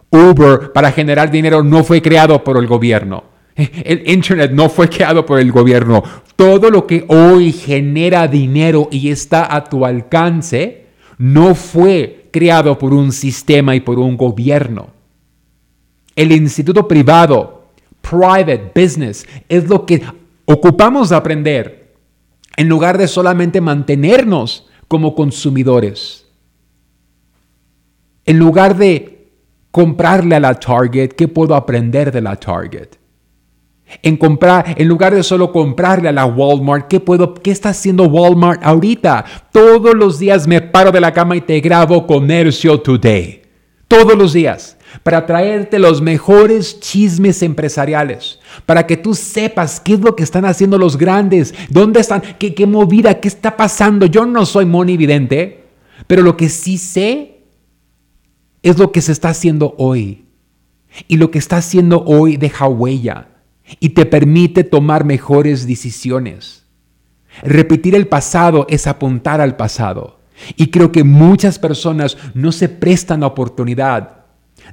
Uber 0.10 0.74
para 0.74 0.92
generar 0.92 1.32
dinero 1.32 1.64
no 1.64 1.86
fue 1.86 2.02
creado 2.02 2.44
por 2.44 2.58
el 2.58 2.68
gobierno. 2.68 3.24
El 3.56 4.12
Internet 4.12 4.52
no 4.52 4.68
fue 4.68 4.90
creado 4.90 5.26
por 5.26 5.40
el 5.40 5.54
gobierno. 5.54 6.04
Todo 6.36 6.70
lo 6.70 6.86
que 6.86 7.06
hoy 7.08 7.54
genera 7.54 8.28
dinero 8.28 8.90
y 8.92 9.10
está 9.10 9.56
a 9.56 9.64
tu 9.64 9.86
alcance 9.86 10.88
no 11.18 11.56
fue 11.56 12.28
creado 12.30 12.78
por 12.78 12.94
un 12.94 13.14
sistema 13.14 13.74
y 13.74 13.80
por 13.80 14.00
un 14.00 14.18
gobierno. 14.18 14.90
El 16.14 16.34
instituto 16.34 16.86
privado, 16.90 17.70
private 18.02 18.70
business, 18.76 19.26
es 19.48 19.70
lo 19.70 19.86
que 19.86 20.02
ocupamos 20.44 21.14
aprender 21.14 21.83
en 22.56 22.70
lugar 22.70 22.98
de 22.98 23.08
solamente 23.08 23.62
mantenernos 23.62 24.68
como 24.88 25.16
consumidores. 25.16 26.26
En 28.26 28.40
lugar 28.40 28.78
de 28.78 29.32
comprarle 29.72 30.36
a 30.36 30.40
la 30.40 30.54
Target, 30.54 31.10
¿qué 31.10 31.28
puedo 31.28 31.56
aprender 31.56 32.12
de 32.12 32.22
la 32.22 32.36
Target? 32.36 32.90
En 34.02 34.18
comprar, 34.18 34.76
en 34.78 34.88
lugar 34.88 35.14
de 35.14 35.24
solo 35.24 35.52
comprarle 35.52 36.10
a 36.10 36.14
la 36.14 36.26
Walmart, 36.26 36.88
¿qué 36.88 37.00
puedo, 37.00 37.34
qué 37.34 37.52
está 37.52 37.70
haciendo 37.70 38.06
Walmart 38.06 38.64
ahorita? 38.64 39.26
Todos 39.52 39.94
los 39.94 40.20
días 40.20 40.48
me 40.48 40.62
paro 40.62 40.92
de 40.92 41.02
la 41.02 41.12
cama 41.12 41.36
y 41.36 41.42
te 41.42 41.60
grabo 41.60 42.08
Comercio 42.08 42.80
Today. 42.80 43.42
Todos 43.88 44.18
los 44.18 44.34
días 44.34 44.78
para 45.02 45.26
traerte 45.26 45.80
los 45.80 46.02
mejores 46.02 46.80
chismes 46.80 47.42
empresariales, 47.42 48.40
para 48.66 48.86
que 48.86 48.98
tú 48.98 49.16
sepas 49.16 49.80
qué 49.80 49.94
es 49.94 50.00
lo 50.00 50.16
que 50.16 50.24
están 50.24 50.46
haciendo 50.46 50.78
los 50.78 50.98
grandes, 50.98 51.54
dónde 51.70 52.00
están, 52.00 52.22
qué, 52.38 52.54
qué 52.54 52.68
movida, 52.68 53.20
qué 53.20 53.28
está 53.28 53.58
pasando. 53.58 54.06
Yo 54.06 54.26
no 54.26 54.46
soy 54.46 54.66
monividente, 54.66 55.66
pero 56.06 56.22
lo 56.22 56.38
que 56.38 56.50
sí 56.50 56.78
sé 56.78 57.46
es 58.62 58.78
lo 58.78 58.92
que 58.92 59.02
se 59.02 59.12
está 59.12 59.30
haciendo 59.30 59.74
hoy. 59.78 60.26
Y 61.08 61.18
lo 61.18 61.32
que 61.32 61.40
está 61.40 61.58
haciendo 61.58 62.04
hoy 62.06 62.38
deja 62.38 62.68
huella 62.68 63.30
y 63.80 63.90
te 63.90 64.06
permite 64.06 64.64
tomar 64.64 65.06
mejores 65.06 65.66
decisiones. 65.66 66.66
Repetir 67.42 67.96
el 67.96 68.08
pasado 68.08 68.68
es 68.70 68.86
apuntar 68.86 69.42
al 69.42 69.56
pasado. 69.56 70.20
Y 70.56 70.68
creo 70.68 70.92
que 70.92 71.04
muchas 71.04 71.58
personas 71.58 72.18
no 72.34 72.52
se 72.52 72.70
prestan 72.70 73.22
la 73.22 73.28
oportunidad 73.28 74.23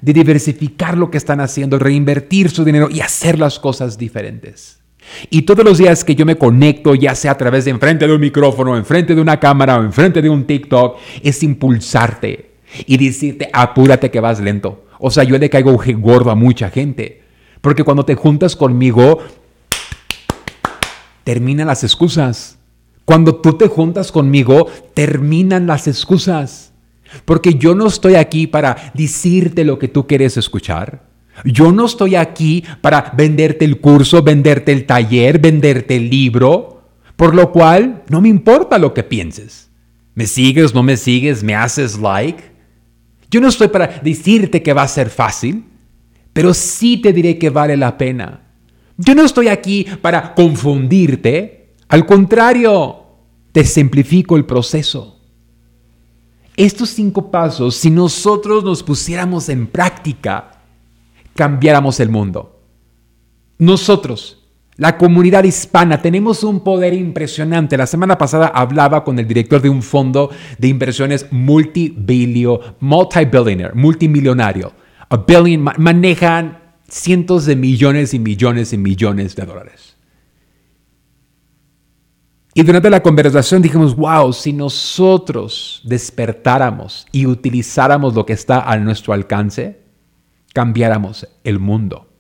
de 0.01 0.13
diversificar 0.13 0.97
lo 0.97 1.11
que 1.11 1.19
están 1.19 1.41
haciendo, 1.41 1.79
reinvertir 1.79 2.51
su 2.51 2.65
dinero 2.65 2.89
y 2.91 3.01
hacer 3.01 3.39
las 3.39 3.59
cosas 3.59 3.99
diferentes. 3.99 4.81
Y 5.31 5.43
todos 5.43 5.65
los 5.65 5.79
días 5.79 6.05
que 6.05 6.15
yo 6.15 6.27
me 6.27 6.37
conecto, 6.37 6.95
ya 6.95 7.15
sea 7.15 7.33
a 7.33 7.39
través 7.39 7.65
de 7.65 7.71
enfrente 7.71 8.07
de 8.07 8.15
un 8.15 8.21
micrófono, 8.21 8.77
enfrente 8.77 9.15
de 9.15 9.21
una 9.21 9.41
cámara 9.41 9.79
o 9.79 9.83
enfrente 9.83 10.23
de 10.23 10.31
un 10.31 10.45
TikTok, 10.45 10.99
es 11.23 11.43
impulsarte 11.43 12.51
y 12.87 12.97
decirte, 12.97 13.49
apúrate 13.53 14.11
que 14.11 14.21
vas 14.21 14.41
lento. 14.41 14.85
O 14.99 15.11
sea, 15.11 15.25
yo 15.25 15.39
le 15.39 15.51
caigo 15.51 15.81
gordo 15.99 16.31
a 16.31 16.35
mucha 16.35 16.71
gente. 16.71 17.23
Porque 17.61 17.85
cuando 17.85 18.05
te 18.05 18.15
juntas 18.15 18.57
conmigo, 18.57 19.19
terminan 21.25 21.67
las 21.67 21.85
excusas. 21.85 22.59
Cuando 23.05 23.37
tú 23.37 23.55
te 23.55 23.67
juntas 23.67 24.13
conmigo, 24.13 24.69
terminan 24.95 25.67
las 25.67 25.89
excusas. 25.89 26.70
Porque 27.25 27.55
yo 27.55 27.75
no 27.75 27.87
estoy 27.87 28.15
aquí 28.15 28.47
para 28.47 28.93
decirte 28.95 29.65
lo 29.65 29.79
que 29.79 29.89
tú 29.89 30.07
quieres 30.07 30.37
escuchar. 30.37 31.09
Yo 31.45 31.73
no 31.73 31.87
estoy 31.87 32.17
aquí 32.17 32.65
para 32.81 33.13
venderte 33.17 33.65
el 33.65 33.81
curso, 33.81 34.23
venderte 34.23 34.73
el 34.73 34.87
taller, 34.87 35.39
venderte 35.39 35.97
el 35.97 36.11
libro. 36.11 36.83
Por 37.17 37.35
lo 37.35 37.53
cual, 37.53 38.05
no 38.09 38.21
me 38.21 38.29
importa 38.29 38.79
lo 38.79 38.95
que 38.95 39.03
pienses. 39.03 39.71
¿Me 40.15 40.27
sigues, 40.27 40.75
no 40.75 40.83
me 40.83 40.97
sigues, 40.97 41.43
me 41.43 41.55
haces 41.55 41.99
like? 41.99 42.43
Yo 43.31 43.41
no 43.41 43.49
estoy 43.49 43.69
para 43.69 44.01
decirte 44.03 44.63
que 44.63 44.73
va 44.73 44.83
a 44.83 44.89
ser 44.89 45.09
fácil, 45.09 45.65
pero 46.33 46.53
sí 46.53 46.97
te 46.97 47.13
diré 47.13 47.39
que 47.39 47.51
vale 47.51 47.77
la 47.77 47.97
pena. 47.97 48.49
Yo 48.97 49.15
no 49.15 49.25
estoy 49.25 49.49
aquí 49.49 49.87
para 50.03 50.35
confundirte. 50.35 51.75
Al 51.89 52.05
contrario, 52.07 53.05
te 53.53 53.65
simplifico 53.65 54.37
el 54.37 54.45
proceso. 54.45 55.20
Estos 56.61 56.91
cinco 56.91 57.31
pasos, 57.31 57.75
si 57.75 57.91
nosotros 57.91 58.63
nos 58.63 58.83
pusiéramos 58.83 59.49
en 59.49 59.67
práctica, 59.67 60.61
cambiáramos 61.35 62.01
el 62.01 62.11
mundo. 62.11 62.61
Nosotros, 63.57 64.45
la 64.77 64.99
comunidad 64.99 65.45
hispana, 65.45 66.03
tenemos 66.03 66.45
un 66.45 66.61
poder 66.61 66.93
impresionante. 66.93 67.79
La 67.79 67.87
semana 67.87 68.19
pasada 68.19 68.49
hablaba 68.49 69.05
con 69.05 69.19
el 69.19 69.27
director 69.27 69.63
de 69.63 69.71
un 69.71 69.83
fondo 69.83 70.29
de 70.59 70.69
inversiones 70.69 71.29
multibilio, 71.31 72.61
multimillonario. 72.79 74.75
A 75.09 75.17
billion, 75.17 75.63
manejan 75.79 76.59
cientos 76.87 77.47
de 77.47 77.57
millones 77.57 78.13
y 78.13 78.19
millones 78.19 78.75
y 78.75 78.77
millones 78.77 79.35
de 79.35 79.47
dólares. 79.47 79.97
Y 82.61 82.63
durante 82.63 82.91
la 82.91 83.03
conversación 83.03 83.63
dijimos, 83.63 83.97
wow, 83.97 84.35
si 84.35 84.53
nosotros 84.53 85.81
despertáramos 85.83 87.07
y 87.11 87.25
utilizáramos 87.25 88.15
lo 88.15 88.27
que 88.27 88.35
está 88.35 88.71
a 88.71 88.77
nuestro 88.77 89.15
alcance, 89.15 89.81
cambiáramos 90.53 91.27
el 91.43 91.59
mundo, 91.59 92.13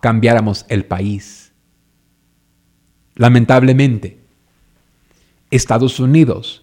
cambiáramos 0.00 0.64
el 0.68 0.84
país. 0.84 1.50
Lamentablemente, 3.16 4.20
Estados 5.50 5.98
Unidos 5.98 6.62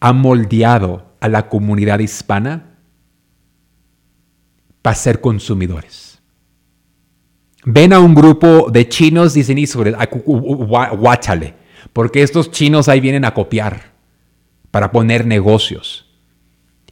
ha 0.00 0.12
moldeado 0.12 1.12
a 1.20 1.28
la 1.28 1.48
comunidad 1.48 2.00
hispana 2.00 2.74
para 4.82 4.96
ser 4.96 5.20
consumidores. 5.20 6.18
Ven 7.64 7.92
a 7.92 8.00
un 8.00 8.16
grupo 8.16 8.68
de 8.68 8.88
chinos, 8.88 9.32
dicen, 9.32 9.64
guáchale, 10.98 11.65
porque 11.96 12.22
estos 12.22 12.50
chinos 12.50 12.90
ahí 12.90 13.00
vienen 13.00 13.24
a 13.24 13.32
copiar 13.32 13.94
para 14.70 14.92
poner 14.92 15.24
negocios. 15.24 16.04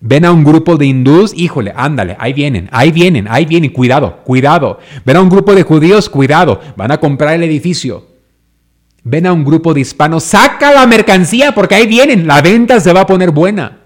Ven 0.00 0.24
a 0.24 0.32
un 0.32 0.44
grupo 0.44 0.78
de 0.78 0.86
hindús, 0.86 1.34
híjole, 1.36 1.74
ándale, 1.76 2.16
ahí 2.18 2.32
vienen, 2.32 2.70
ahí 2.72 2.90
vienen, 2.90 3.26
ahí 3.28 3.44
vienen, 3.44 3.70
cuidado, 3.70 4.22
cuidado. 4.24 4.78
Ven 5.04 5.18
a 5.18 5.20
un 5.20 5.28
grupo 5.28 5.54
de 5.54 5.62
judíos, 5.62 6.08
cuidado, 6.08 6.58
van 6.78 6.90
a 6.90 6.96
comprar 6.96 7.34
el 7.34 7.42
edificio. 7.42 8.06
Ven 9.02 9.26
a 9.26 9.34
un 9.34 9.44
grupo 9.44 9.74
de 9.74 9.82
hispanos, 9.82 10.24
saca 10.24 10.72
la 10.72 10.86
mercancía 10.86 11.52
porque 11.52 11.74
ahí 11.74 11.86
vienen, 11.86 12.26
la 12.26 12.40
venta 12.40 12.80
se 12.80 12.94
va 12.94 13.02
a 13.02 13.06
poner 13.06 13.30
buena. 13.30 13.80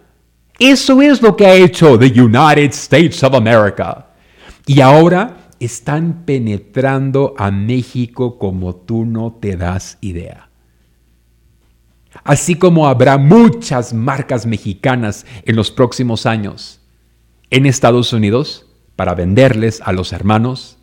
Eso 0.57 1.03
es 1.03 1.21
lo 1.21 1.37
que 1.37 1.47
ha 1.47 1.55
hecho 1.55 1.99
the 1.99 2.13
United 2.21 2.71
States 2.71 3.25
of 3.25 3.35
America. 3.35 4.07
Y 4.67 4.81
ahora 4.83 5.49
están 5.59 6.23
penetrando 6.25 7.35
a 7.37 7.51
México 7.51 8.39
como 8.39 8.77
tú 8.77 9.05
no 9.05 9.33
te 9.33 9.57
das 9.57 9.99
idea. 10.01 10.48
Así 12.25 12.55
como 12.55 12.89
habrá 12.89 13.19
muchas 13.19 13.93
marcas 13.93 14.47
mexicanas 14.47 15.27
en 15.45 15.57
los 15.57 15.71
próximos 15.71 16.27
años 16.27 16.81
en 17.51 17.67
Estados 17.67 18.13
Unidos 18.13 18.67
para 18.97 19.15
venderles 19.15 19.81
a 19.85 19.93
los 19.93 20.13
hermanos, 20.13 20.79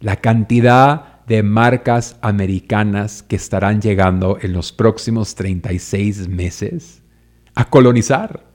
la 0.00 0.16
cantidad 0.16 1.24
de 1.26 1.42
marcas 1.42 2.16
americanas 2.22 3.22
que 3.22 3.36
estarán 3.36 3.80
llegando 3.80 4.38
en 4.40 4.52
los 4.52 4.72
próximos 4.72 5.36
36 5.36 6.28
meses 6.28 7.02
a 7.54 7.70
colonizar. 7.70 8.49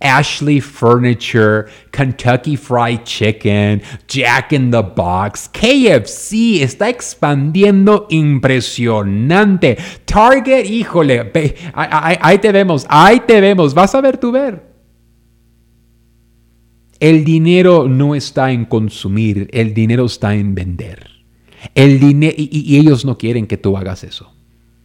Ashley 0.00 0.60
Furniture, 0.60 1.68
Kentucky 1.92 2.56
Fried 2.56 3.04
Chicken, 3.04 3.82
Jack 4.08 4.52
in 4.52 4.70
the 4.70 4.82
Box, 4.82 5.48
KFC 5.52 6.62
está 6.62 6.88
expandiendo 6.88 8.06
impresionante. 8.10 9.76
Target, 10.06 10.64
híjole, 10.66 11.30
ahí, 11.74 12.38
te 12.38 12.52
vemos, 12.52 12.86
ahí 12.88 13.20
te 13.20 13.40
vemos, 13.40 13.74
vas 13.74 13.94
a 13.94 14.00
ver 14.00 14.18
tu 14.18 14.32
ver. 14.32 14.70
El 16.98 17.24
dinero 17.24 17.88
no 17.88 18.14
está 18.14 18.52
en 18.52 18.64
consumir, 18.64 19.48
el 19.52 19.72
dinero 19.74 20.06
está 20.06 20.34
en 20.34 20.54
vender. 20.54 21.08
El 21.74 22.00
dinero 22.00 22.34
y 22.36 22.76
ellos 22.78 23.04
no 23.04 23.18
quieren 23.18 23.46
que 23.46 23.56
tú 23.56 23.76
hagas 23.76 24.04
eso. 24.04 24.32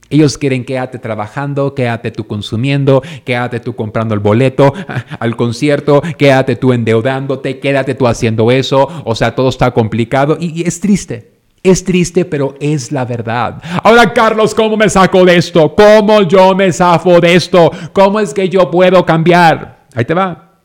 Ellos 0.10 0.38
quieren 0.38 0.66
quédate 0.66 1.00
trabajando, 1.00 1.74
quédate 1.74 2.12
tú 2.12 2.28
consumiendo, 2.28 3.02
quédate 3.24 3.60
tú 3.60 3.76
comprando 3.76 4.14
el 4.14 4.20
boleto 4.20 4.74
al 5.20 5.36
concierto, 5.36 6.02
quédate 6.18 6.56
tú 6.56 6.74
endeudándote, 6.74 7.60
quédate 7.60 7.96
tú 7.96 8.08
haciendo 8.08 8.52
eso. 8.52 8.88
O 9.04 9.16
sea, 9.16 9.34
todo 9.34 9.50
está 9.50 9.72
complicado 9.72 10.38
y, 10.40 10.68
es 10.68 10.80
triste. 10.80 11.34
Es 11.64 11.84
triste, 11.84 12.26
pero 12.26 12.56
es 12.60 12.92
la 12.92 13.06
verdad. 13.06 13.60
Ahora, 13.84 14.14
Carlos, 14.14 14.54
¿cómo 14.54 14.78
me 14.78 14.88
saco 14.88 15.26
de 15.26 15.38
esto? 15.38 15.74
¿Cómo 15.74 16.22
yo 16.22 16.54
me 16.54 16.72
zafo 16.72 17.20
de 17.20 17.34
esto? 17.34 17.72
¿Cómo 17.92 18.20
es 18.20 18.36
que 18.36 18.48
yo 18.48 18.70
puedo 18.70 19.04
cambiar? 19.04 19.88
Ahí 19.96 20.06
te 20.06 20.14
va. 20.14 20.60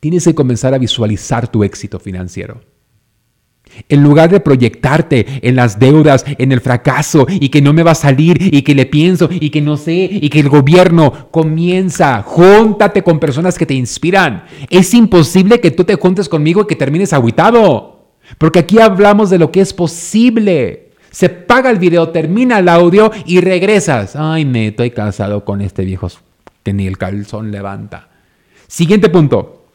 Tienes 0.00 0.24
que 0.24 0.34
comenzar 0.34 0.74
a 0.74 0.78
visualizar 0.78 1.48
tu 1.48 1.64
éxito 1.64 1.98
financiero. 1.98 2.60
En 3.88 4.02
lugar 4.02 4.30
de 4.30 4.40
proyectarte 4.40 5.26
en 5.42 5.56
las 5.56 5.78
deudas, 5.78 6.24
en 6.26 6.52
el 6.52 6.60
fracaso 6.60 7.26
y 7.28 7.48
que 7.48 7.62
no 7.62 7.72
me 7.72 7.82
va 7.82 7.92
a 7.92 7.96
salir 7.96 8.54
y 8.54 8.62
que 8.62 8.74
le 8.74 8.86
pienso 8.86 9.28
y 9.30 9.50
que 9.50 9.60
no 9.60 9.76
sé 9.76 10.08
y 10.10 10.28
que 10.28 10.40
el 10.40 10.48
gobierno 10.48 11.28
comienza, 11.30 12.22
júntate 12.22 13.02
con 13.02 13.18
personas 13.18 13.58
que 13.58 13.66
te 13.66 13.74
inspiran. 13.74 14.44
Es 14.70 14.92
imposible 14.94 15.60
que 15.60 15.70
tú 15.70 15.84
te 15.84 15.96
juntes 15.96 16.28
conmigo 16.28 16.62
y 16.62 16.66
que 16.66 16.76
termines 16.76 17.12
aguitado, 17.12 18.06
porque 18.38 18.60
aquí 18.60 18.78
hablamos 18.78 19.30
de 19.30 19.38
lo 19.38 19.50
que 19.50 19.60
es 19.60 19.72
posible. 19.72 20.90
Se 21.10 21.28
paga 21.28 21.70
el 21.70 21.78
video, 21.78 22.08
termina 22.08 22.58
el 22.58 22.68
audio 22.68 23.10
y 23.26 23.40
regresas. 23.40 24.16
Ay, 24.16 24.44
me 24.44 24.68
estoy 24.68 24.90
casado 24.90 25.44
con 25.44 25.60
este 25.60 25.84
viejo 25.84 26.08
que 26.62 26.72
ni 26.72 26.86
el 26.86 26.98
calzón 26.98 27.50
levanta. 27.50 28.08
Siguiente 28.66 29.08
punto. 29.08 29.66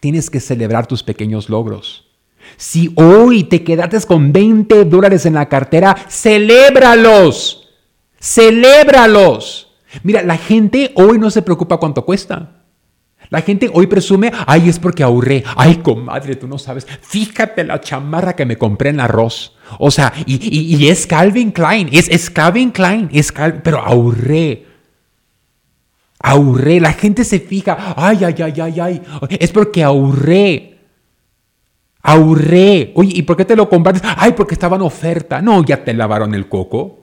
Tienes 0.00 0.30
que 0.30 0.40
celebrar 0.40 0.88
tus 0.88 1.04
pequeños 1.04 1.48
logros. 1.48 2.11
Si 2.56 2.92
hoy 2.96 3.44
te 3.44 3.62
quedaste 3.62 4.00
con 4.06 4.32
20 4.32 4.84
dólares 4.84 5.26
en 5.26 5.34
la 5.34 5.48
cartera, 5.48 5.96
celébralos. 6.08 7.68
Celébralos. 8.20 9.72
Mira, 10.02 10.22
la 10.22 10.36
gente 10.36 10.92
hoy 10.94 11.18
no 11.18 11.30
se 11.30 11.42
preocupa 11.42 11.78
cuánto 11.78 12.04
cuesta. 12.04 12.62
La 13.32 13.40
gente 13.40 13.70
hoy 13.72 13.86
presume, 13.86 14.30
ay, 14.46 14.68
es 14.68 14.78
porque 14.78 15.02
ahorré. 15.02 15.42
Ay, 15.56 15.76
comadre, 15.76 16.36
tú 16.36 16.46
no 16.46 16.58
sabes. 16.58 16.86
Fíjate 17.00 17.64
la 17.64 17.80
chamarra 17.80 18.36
que 18.36 18.44
me 18.44 18.58
compré 18.58 18.90
en 18.90 19.00
arroz. 19.00 19.56
O 19.78 19.90
sea, 19.90 20.12
y, 20.26 20.86
es 20.86 21.06
Calvin 21.06 21.50
Klein. 21.50 21.88
Es, 21.92 22.28
Calvin 22.28 22.70
Klein. 22.70 23.08
Es 23.10 23.32
pero 23.64 23.78
ahorré. 23.78 24.66
Ahorré. 26.18 26.78
La 26.78 26.92
gente 26.92 27.24
se 27.24 27.40
fija, 27.40 27.94
ay, 27.96 28.18
ay, 28.22 28.34
ay, 28.42 28.60
ay, 28.60 28.80
ay. 28.80 29.02
Es 29.40 29.50
porque 29.50 29.82
ahorré. 29.82 30.71
Ahorré. 32.02 32.92
Oye, 32.94 33.12
¿y 33.14 33.22
por 33.22 33.36
qué 33.36 33.44
te 33.44 33.56
lo 33.56 33.68
compraste? 33.68 34.06
Ay, 34.16 34.32
porque 34.32 34.54
estaba 34.54 34.76
en 34.76 34.82
oferta. 34.82 35.40
No, 35.40 35.64
ya 35.64 35.84
te 35.84 35.94
lavaron 35.94 36.34
el 36.34 36.48
coco. 36.48 36.98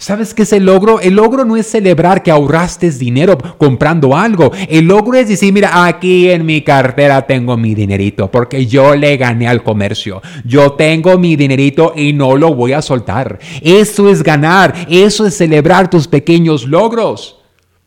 ¿Sabes 0.00 0.32
qué 0.32 0.44
es 0.44 0.52
el 0.54 0.64
logro? 0.64 0.98
El 0.98 1.16
logro 1.16 1.44
no 1.44 1.58
es 1.58 1.66
celebrar 1.66 2.22
que 2.22 2.30
ahorraste 2.30 2.90
dinero 2.90 3.36
comprando 3.58 4.16
algo. 4.16 4.50
El 4.66 4.86
logro 4.86 5.18
es 5.18 5.28
decir, 5.28 5.52
mira, 5.52 5.84
aquí 5.84 6.30
en 6.30 6.46
mi 6.46 6.62
cartera 6.62 7.26
tengo 7.26 7.58
mi 7.58 7.74
dinerito 7.74 8.30
porque 8.30 8.64
yo 8.64 8.96
le 8.96 9.18
gané 9.18 9.46
al 9.46 9.62
comercio. 9.62 10.22
Yo 10.46 10.72
tengo 10.72 11.18
mi 11.18 11.36
dinerito 11.36 11.92
y 11.94 12.14
no 12.14 12.34
lo 12.38 12.54
voy 12.54 12.72
a 12.72 12.80
soltar. 12.80 13.38
Eso 13.60 14.08
es 14.08 14.22
ganar. 14.22 14.74
Eso 14.88 15.26
es 15.26 15.36
celebrar 15.36 15.90
tus 15.90 16.08
pequeños 16.08 16.66
logros. 16.66 17.39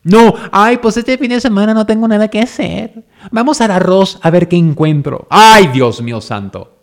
No, 0.03 0.33
ay, 0.51 0.77
pues 0.77 0.97
este 0.97 1.17
fin 1.17 1.29
de 1.29 1.39
semana 1.39 1.73
no 1.73 1.85
tengo 1.85 2.07
nada 2.07 2.27
que 2.27 2.41
hacer. 2.41 3.03
Vamos 3.31 3.61
al 3.61 3.71
arroz 3.71 4.19
a 4.21 4.29
ver 4.29 4.49
qué 4.49 4.57
encuentro. 4.57 5.27
Ay, 5.29 5.67
Dios 5.67 6.01
mío 6.01 6.19
santo. 6.19 6.77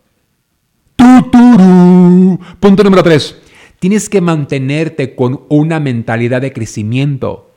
Punto 2.61 2.85
número 2.85 3.03
tres. 3.03 3.37
Tienes 3.79 4.09
que 4.09 4.21
mantenerte 4.21 5.15
con 5.15 5.43
una 5.49 5.81
mentalidad 5.81 6.41
de 6.41 6.53
crecimiento. 6.53 7.50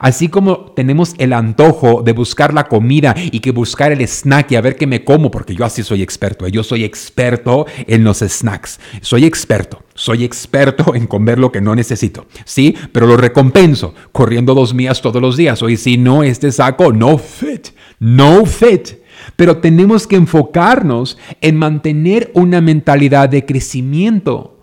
Así 0.00 0.28
como 0.28 0.72
tenemos 0.72 1.14
el 1.18 1.32
antojo 1.32 2.02
de 2.02 2.12
buscar 2.12 2.52
la 2.54 2.64
comida 2.64 3.14
y 3.16 3.40
que 3.40 3.50
buscar 3.50 3.92
el 3.92 4.06
snack 4.06 4.52
y 4.52 4.56
a 4.56 4.60
ver 4.60 4.76
qué 4.76 4.86
me 4.86 5.04
como, 5.04 5.30
porque 5.30 5.54
yo 5.54 5.64
así 5.64 5.82
soy 5.82 6.02
experto, 6.02 6.46
¿eh? 6.46 6.50
yo 6.50 6.62
soy 6.62 6.84
experto 6.84 7.66
en 7.86 8.04
los 8.04 8.18
snacks, 8.18 8.80
soy 9.00 9.24
experto, 9.24 9.82
soy 9.94 10.24
experto 10.24 10.94
en 10.94 11.06
comer 11.06 11.38
lo 11.38 11.52
que 11.52 11.60
no 11.60 11.74
necesito, 11.74 12.26
¿sí? 12.44 12.74
Pero 12.92 13.06
lo 13.06 13.16
recompenso 13.16 13.94
corriendo 14.12 14.54
dos 14.54 14.74
millas 14.74 15.00
todos 15.02 15.22
los 15.22 15.36
días. 15.36 15.62
Hoy 15.62 15.76
si 15.76 15.96
no, 15.96 16.22
este 16.22 16.52
saco 16.52 16.92
no 16.92 17.18
fit, 17.18 17.68
no 17.98 18.44
fit. 18.46 19.06
Pero 19.34 19.58
tenemos 19.58 20.06
que 20.06 20.16
enfocarnos 20.16 21.18
en 21.40 21.56
mantener 21.56 22.30
una 22.34 22.60
mentalidad 22.60 23.28
de 23.28 23.44
crecimiento. 23.46 24.56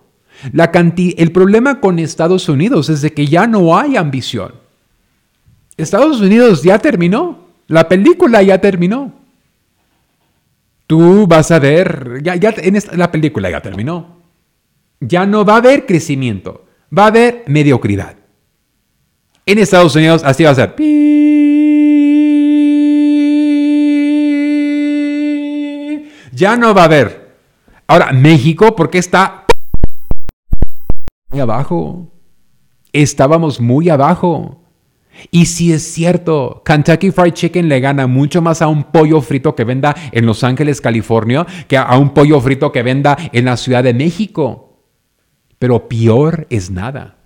La 0.52 0.70
el 0.72 1.32
problema 1.32 1.80
con 1.80 1.98
Estados 1.98 2.48
Unidos 2.48 2.88
es 2.88 3.00
de 3.02 3.12
que 3.12 3.26
ya 3.26 3.46
no 3.46 3.76
hay 3.76 3.96
ambición. 3.96 4.63
Estados 5.76 6.20
Unidos 6.20 6.62
ya 6.62 6.78
terminó. 6.78 7.44
La 7.66 7.88
película 7.88 8.42
ya 8.42 8.60
terminó. 8.60 9.12
Tú 10.86 11.26
vas 11.26 11.50
a 11.50 11.58
ver, 11.58 12.20
ya, 12.22 12.36
ya 12.36 12.54
en 12.58 12.78
la 12.92 13.10
película 13.10 13.50
ya 13.50 13.60
terminó. 13.60 14.18
Ya 15.00 15.24
no 15.26 15.44
va 15.44 15.54
a 15.54 15.58
haber 15.58 15.86
crecimiento, 15.86 16.66
va 16.96 17.04
a 17.04 17.08
haber 17.08 17.42
mediocridad. 17.46 18.16
En 19.46 19.58
Estados 19.58 19.96
Unidos 19.96 20.22
así 20.24 20.44
va 20.44 20.50
a 20.50 20.54
ser. 20.54 20.74
Ya 26.32 26.56
no 26.56 26.74
va 26.74 26.82
a 26.82 26.84
haber. 26.84 27.36
Ahora, 27.86 28.12
México, 28.12 28.74
¿por 28.74 28.90
qué 28.90 28.98
está 28.98 29.44
muy 31.30 31.40
abajo? 31.40 32.10
Estábamos 32.92 33.60
muy 33.60 33.88
abajo. 33.88 34.63
Y 35.30 35.46
si 35.46 35.72
es 35.72 35.82
cierto, 35.82 36.62
Kentucky 36.64 37.10
Fried 37.10 37.32
Chicken 37.32 37.68
le 37.68 37.80
gana 37.80 38.06
mucho 38.06 38.42
más 38.42 38.62
a 38.62 38.68
un 38.68 38.84
pollo 38.84 39.20
frito 39.20 39.54
que 39.54 39.64
venda 39.64 39.94
en 40.12 40.26
Los 40.26 40.44
Ángeles, 40.44 40.80
California, 40.80 41.46
que 41.68 41.76
a 41.76 41.96
un 41.98 42.14
pollo 42.14 42.40
frito 42.40 42.72
que 42.72 42.82
venda 42.82 43.16
en 43.32 43.44
la 43.46 43.56
Ciudad 43.56 43.84
de 43.84 43.94
México. 43.94 44.80
Pero 45.58 45.88
peor 45.88 46.46
es 46.50 46.70
nada. 46.70 47.18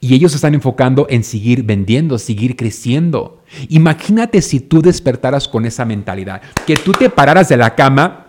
Y 0.00 0.14
ellos 0.14 0.34
están 0.34 0.54
enfocando 0.54 1.06
en 1.10 1.24
seguir 1.24 1.62
vendiendo, 1.62 2.18
seguir 2.18 2.56
creciendo. 2.56 3.42
Imagínate 3.68 4.40
si 4.40 4.60
tú 4.60 4.80
despertaras 4.80 5.46
con 5.46 5.66
esa 5.66 5.84
mentalidad, 5.84 6.40
que 6.66 6.74
tú 6.74 6.92
te 6.92 7.10
pararas 7.10 7.48
de 7.48 7.58
la 7.58 7.74
cama 7.74 8.23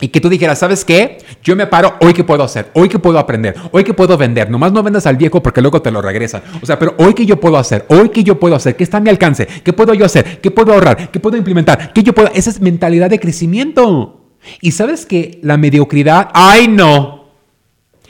y 0.00 0.08
que 0.08 0.20
tú 0.20 0.28
dijeras, 0.28 0.58
¿sabes 0.58 0.84
qué? 0.84 1.18
Yo 1.42 1.56
me 1.56 1.66
paro, 1.66 1.96
hoy 2.00 2.12
qué 2.12 2.22
puedo 2.22 2.44
hacer, 2.44 2.70
hoy 2.74 2.88
qué 2.88 2.98
puedo 2.98 3.18
aprender, 3.18 3.54
hoy 3.72 3.82
qué 3.82 3.94
puedo 3.94 4.16
vender. 4.16 4.50
Nomás 4.50 4.72
no 4.72 4.82
vendas 4.82 5.06
al 5.06 5.16
viejo 5.16 5.42
porque 5.42 5.60
luego 5.60 5.82
te 5.82 5.90
lo 5.90 6.00
regresan. 6.00 6.42
O 6.62 6.66
sea, 6.66 6.78
pero 6.78 6.94
hoy 6.98 7.14
qué 7.14 7.26
yo 7.26 7.40
puedo 7.40 7.56
hacer, 7.56 7.84
hoy 7.88 8.10
qué 8.10 8.22
yo 8.22 8.38
puedo 8.38 8.54
hacer, 8.54 8.76
qué 8.76 8.84
está 8.84 8.98
a 8.98 9.00
mi 9.00 9.10
alcance, 9.10 9.46
qué 9.64 9.72
puedo 9.72 9.94
yo 9.94 10.04
hacer, 10.04 10.40
qué 10.40 10.50
puedo 10.50 10.72
ahorrar, 10.72 11.10
qué 11.10 11.18
puedo 11.18 11.36
implementar, 11.36 11.92
qué 11.92 12.02
yo 12.02 12.14
puedo. 12.14 12.30
Esa 12.34 12.50
es 12.50 12.60
mentalidad 12.60 13.10
de 13.10 13.18
crecimiento. 13.18 14.20
Y 14.60 14.70
sabes 14.70 15.04
que 15.04 15.40
la 15.42 15.56
mediocridad, 15.56 16.30
ay 16.32 16.68
no, 16.68 17.30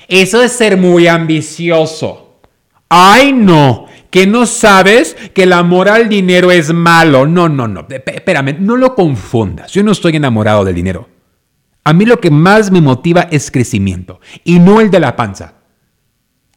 eso 0.09 0.43
es 0.43 0.53
ser 0.53 0.77
muy 0.77 1.07
ambicioso. 1.07 2.41
Ay 2.91 3.33
no, 3.33 3.87
que 4.11 4.27
no 4.27 4.47
sabes 4.47 5.15
que 5.35 5.43
el 5.43 5.53
amor 5.53 5.89
al 5.89 6.09
dinero 6.09 6.51
es 6.51 6.73
malo. 6.73 7.27
No, 7.27 7.49
no, 7.49 7.69
no, 7.69 7.87
espérame, 7.89 8.57
no 8.61 8.77
lo 8.77 8.95
confundas. 8.95 9.73
Yo 9.73 9.83
no 9.83 9.93
estoy 9.93 10.17
enamorado 10.17 10.65
del 10.65 10.75
dinero. 10.75 11.18
A 11.89 11.95
mí 11.95 12.05
lo 12.05 12.21
que 12.21 12.31
más 12.31 12.71
me 12.71 12.83
motiva 12.83 13.29
es 13.31 13.51
crecimiento 13.51 14.21
y 14.45 14.59
no 14.59 14.83
el 14.83 14.91
de 14.91 15.01
la 15.01 15.17
panza. 15.17 15.55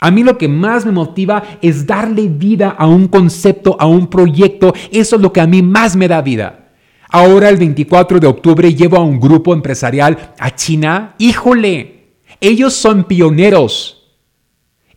A 0.01 0.11
mí 0.11 0.23
lo 0.25 0.37
que 0.37 0.49
más 0.49 0.85
me 0.85 0.91
motiva 0.91 1.41
es 1.61 1.87
darle 1.87 2.27
vida 2.27 2.71
a 2.77 2.85
un 2.85 3.07
concepto, 3.07 3.77
a 3.79 3.85
un 3.85 4.09
proyecto. 4.09 4.73
Eso 4.91 5.15
es 5.15 5.21
lo 5.21 5.31
que 5.31 5.39
a 5.39 5.47
mí 5.47 5.61
más 5.61 5.95
me 5.95 6.09
da 6.09 6.21
vida. 6.21 6.73
Ahora 7.07 7.47
el 7.47 7.55
24 7.55 8.19
de 8.19 8.27
octubre 8.27 8.75
llevo 8.75 8.97
a 8.97 9.05
un 9.05 9.21
grupo 9.21 9.53
empresarial 9.53 10.33
a 10.37 10.53
China. 10.53 11.15
Híjole, 11.17 12.17
ellos 12.41 12.73
son 12.73 13.05
pioneros. 13.05 14.11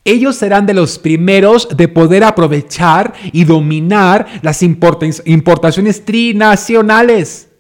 Ellos 0.02 0.34
serán 0.34 0.66
de 0.66 0.74
los 0.74 0.98
primeros 0.98 1.68
de 1.76 1.86
poder 1.86 2.24
aprovechar 2.24 3.14
y 3.30 3.44
dominar 3.44 4.40
las 4.42 4.64
importaciones 4.64 6.04
trinacionales. 6.04 7.53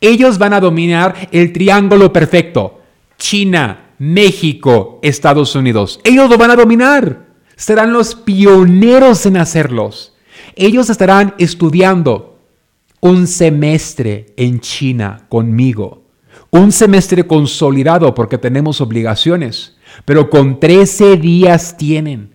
Ellos 0.00 0.38
van 0.38 0.52
a 0.52 0.60
dominar 0.60 1.28
el 1.32 1.52
triángulo 1.52 2.12
perfecto. 2.12 2.80
China, 3.18 3.92
México, 3.98 5.00
Estados 5.02 5.54
Unidos. 5.54 6.00
Ellos 6.04 6.28
lo 6.28 6.36
van 6.36 6.50
a 6.50 6.56
dominar. 6.56 7.26
Serán 7.56 7.92
los 7.92 8.14
pioneros 8.14 9.24
en 9.24 9.38
hacerlos. 9.38 10.14
Ellos 10.54 10.90
estarán 10.90 11.34
estudiando 11.38 12.38
un 13.00 13.26
semestre 13.26 14.34
en 14.36 14.60
China 14.60 15.26
conmigo. 15.28 16.04
Un 16.50 16.72
semestre 16.72 17.26
consolidado 17.26 18.14
porque 18.14 18.38
tenemos 18.38 18.80
obligaciones. 18.80 19.76
Pero 20.04 20.28
con 20.28 20.60
13 20.60 21.16
días 21.16 21.76
tienen. 21.76 22.34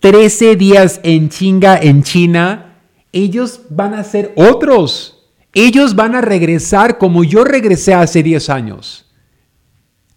13 0.00 0.56
días 0.56 1.00
en 1.02 1.28
chinga 1.30 1.78
en 1.78 2.02
China. 2.02 2.78
Ellos 3.12 3.62
van 3.70 3.94
a 3.94 4.04
ser 4.04 4.32
otros. 4.36 5.19
Ellos 5.52 5.94
van 5.94 6.14
a 6.14 6.20
regresar 6.20 6.98
como 6.98 7.24
yo 7.24 7.44
regresé 7.44 7.94
hace 7.94 8.22
10 8.22 8.50
años. 8.50 9.06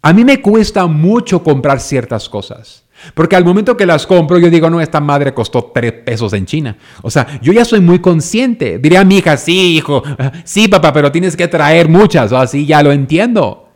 A 0.02 0.12
mí 0.12 0.24
me 0.24 0.40
cuesta 0.40 0.86
mucho 0.86 1.42
comprar 1.42 1.80
ciertas 1.80 2.28
cosas. 2.28 2.84
Porque 3.14 3.36
al 3.36 3.44
momento 3.44 3.76
que 3.76 3.86
las 3.86 4.06
compro, 4.06 4.38
yo 4.38 4.48
digo, 4.48 4.70
no, 4.70 4.80
esta 4.80 5.00
madre 5.00 5.34
costó 5.34 5.64
tres 5.74 5.92
pesos 5.92 6.32
en 6.32 6.46
China. 6.46 6.76
O 7.02 7.10
sea, 7.10 7.40
yo 7.42 7.52
ya 7.52 7.64
soy 7.64 7.80
muy 7.80 8.00
consciente. 8.00 8.78
Diría 8.78 9.00
a 9.00 9.04
mi 9.04 9.18
hija, 9.18 9.36
sí, 9.36 9.76
hijo, 9.76 10.02
sí, 10.44 10.68
papá, 10.68 10.92
pero 10.92 11.10
tienes 11.10 11.36
que 11.36 11.48
traer 11.48 11.88
muchas. 11.88 12.32
O 12.32 12.38
así, 12.38 12.64
ya 12.66 12.82
lo 12.82 12.92
entiendo. 12.92 13.68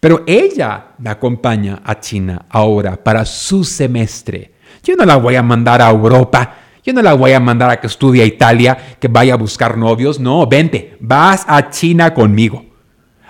Pero 0.00 0.22
ella 0.26 0.88
me 0.98 1.10
acompaña 1.10 1.80
a 1.84 1.98
China 2.00 2.44
ahora 2.50 3.02
para 3.02 3.24
su 3.24 3.64
semestre. 3.64 4.54
Yo 4.82 4.96
no 4.96 5.04
la 5.06 5.16
voy 5.16 5.36
a 5.36 5.42
mandar 5.42 5.80
a 5.80 5.90
Europa. 5.90 6.56
Yo 6.84 6.92
no 6.92 7.02
la 7.02 7.14
voy 7.14 7.32
a 7.32 7.40
mandar 7.40 7.70
a 7.70 7.80
que 7.80 7.86
estudie 7.86 8.22
a 8.22 8.26
Italia, 8.26 8.96
que 9.00 9.08
vaya 9.08 9.34
a 9.34 9.38
buscar 9.38 9.76
novios. 9.76 10.20
No, 10.20 10.46
vente, 10.46 10.96
vas 11.00 11.44
a 11.48 11.70
China 11.70 12.14
conmigo. 12.14 12.64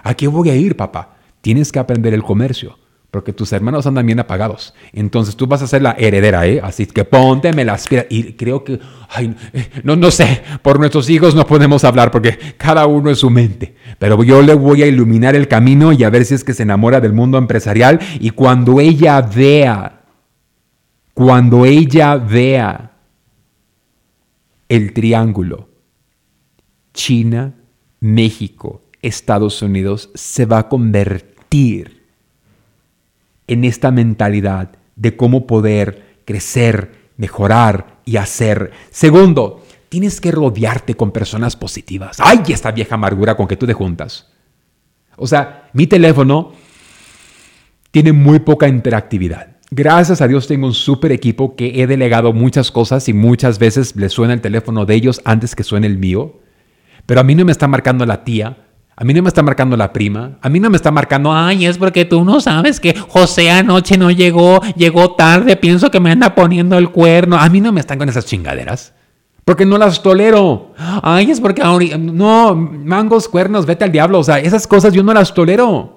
¿A 0.02 0.14
qué 0.14 0.26
voy 0.26 0.50
a 0.50 0.56
ir, 0.56 0.76
papá? 0.76 1.14
tienes 1.44 1.70
que 1.70 1.78
aprender 1.78 2.14
el 2.14 2.22
comercio, 2.22 2.78
porque 3.10 3.34
tus 3.34 3.52
hermanos 3.52 3.86
andan 3.86 4.06
bien 4.06 4.18
apagados. 4.18 4.72
Entonces 4.94 5.36
tú 5.36 5.46
vas 5.46 5.60
a 5.60 5.66
ser 5.66 5.82
la 5.82 5.94
heredera, 5.98 6.46
¿eh? 6.46 6.58
Así 6.64 6.86
que 6.86 7.04
ponte, 7.04 7.52
me 7.52 7.66
las 7.66 7.86
Y 8.08 8.32
creo 8.32 8.64
que, 8.64 8.80
ay, 9.10 9.36
no, 9.82 9.94
no 9.94 10.10
sé, 10.10 10.42
por 10.62 10.80
nuestros 10.80 11.10
hijos 11.10 11.34
no 11.34 11.46
podemos 11.46 11.84
hablar 11.84 12.10
porque 12.10 12.38
cada 12.56 12.86
uno 12.86 13.10
es 13.10 13.18
su 13.18 13.28
mente. 13.28 13.74
Pero 13.98 14.24
yo 14.24 14.40
le 14.40 14.54
voy 14.54 14.82
a 14.82 14.86
iluminar 14.86 15.36
el 15.36 15.48
camino 15.48 15.92
y 15.92 16.02
a 16.02 16.08
ver 16.08 16.24
si 16.24 16.34
es 16.34 16.44
que 16.44 16.54
se 16.54 16.62
enamora 16.62 17.02
del 17.02 17.12
mundo 17.12 17.36
empresarial. 17.36 18.00
Y 18.20 18.30
cuando 18.30 18.80
ella 18.80 19.20
vea, 19.20 20.00
cuando 21.12 21.66
ella 21.66 22.16
vea 22.16 22.93
el 24.68 24.92
triángulo, 24.92 25.68
China, 26.92 27.54
México, 28.00 28.82
Estados 29.02 29.62
Unidos, 29.62 30.10
se 30.14 30.46
va 30.46 30.58
a 30.58 30.68
convertir 30.68 32.04
en 33.46 33.64
esta 33.64 33.90
mentalidad 33.90 34.76
de 34.96 35.16
cómo 35.16 35.46
poder 35.46 36.20
crecer, 36.24 37.10
mejorar 37.16 37.98
y 38.04 38.16
hacer. 38.16 38.72
Segundo, 38.90 39.64
tienes 39.88 40.20
que 40.20 40.30
rodearte 40.30 40.94
con 40.94 41.12
personas 41.12 41.56
positivas. 41.56 42.18
¡Ay, 42.20 42.40
esta 42.48 42.72
vieja 42.72 42.94
amargura 42.94 43.36
con 43.36 43.46
que 43.46 43.56
tú 43.56 43.66
te 43.66 43.74
juntas! 43.74 44.28
O 45.16 45.26
sea, 45.26 45.70
mi 45.72 45.86
teléfono 45.86 46.52
tiene 47.90 48.12
muy 48.12 48.40
poca 48.40 48.66
interactividad. 48.66 49.53
Gracias 49.76 50.20
a 50.20 50.28
Dios 50.28 50.46
tengo 50.46 50.68
un 50.68 50.72
súper 50.72 51.10
equipo 51.10 51.56
que 51.56 51.82
he 51.82 51.88
delegado 51.88 52.32
muchas 52.32 52.70
cosas 52.70 53.08
y 53.08 53.12
muchas 53.12 53.58
veces 53.58 53.96
le 53.96 54.08
suena 54.08 54.32
el 54.32 54.40
teléfono 54.40 54.86
de 54.86 54.94
ellos 54.94 55.20
antes 55.24 55.56
que 55.56 55.64
suene 55.64 55.88
el 55.88 55.98
mío. 55.98 56.38
Pero 57.06 57.20
a 57.20 57.24
mí 57.24 57.34
no 57.34 57.44
me 57.44 57.50
está 57.50 57.66
marcando 57.66 58.06
la 58.06 58.22
tía, 58.22 58.56
a 58.94 59.02
mí 59.02 59.12
no 59.12 59.22
me 59.22 59.28
está 59.28 59.42
marcando 59.42 59.76
la 59.76 59.92
prima. 59.92 60.38
A 60.42 60.48
mí 60.48 60.60
no 60.60 60.70
me 60.70 60.76
está 60.76 60.92
marcando, 60.92 61.32
ay, 61.32 61.66
es 61.66 61.76
porque 61.76 62.04
tú 62.04 62.24
no 62.24 62.40
sabes 62.40 62.78
que 62.78 62.94
José 62.94 63.50
anoche 63.50 63.98
no 63.98 64.12
llegó, 64.12 64.60
llegó 64.76 65.16
tarde, 65.16 65.56
pienso 65.56 65.90
que 65.90 65.98
me 65.98 66.12
anda 66.12 66.36
poniendo 66.36 66.78
el 66.78 66.90
cuerno. 66.90 67.36
A 67.36 67.48
mí 67.48 67.60
no 67.60 67.72
me 67.72 67.80
están 67.80 67.98
con 67.98 68.08
esas 68.08 68.26
chingaderas. 68.26 68.94
Porque 69.44 69.66
no 69.66 69.76
las 69.76 70.04
tolero. 70.04 70.72
Ay, 70.78 71.32
es 71.32 71.40
porque 71.40 71.62
ahorita, 71.62 71.98
no, 71.98 72.54
mangos, 72.54 73.28
cuernos, 73.28 73.66
vete 73.66 73.82
al 73.82 73.90
diablo. 73.90 74.20
O 74.20 74.24
sea, 74.24 74.38
esas 74.38 74.68
cosas 74.68 74.94
yo 74.94 75.02
no 75.02 75.12
las 75.12 75.34
tolero. 75.34 75.93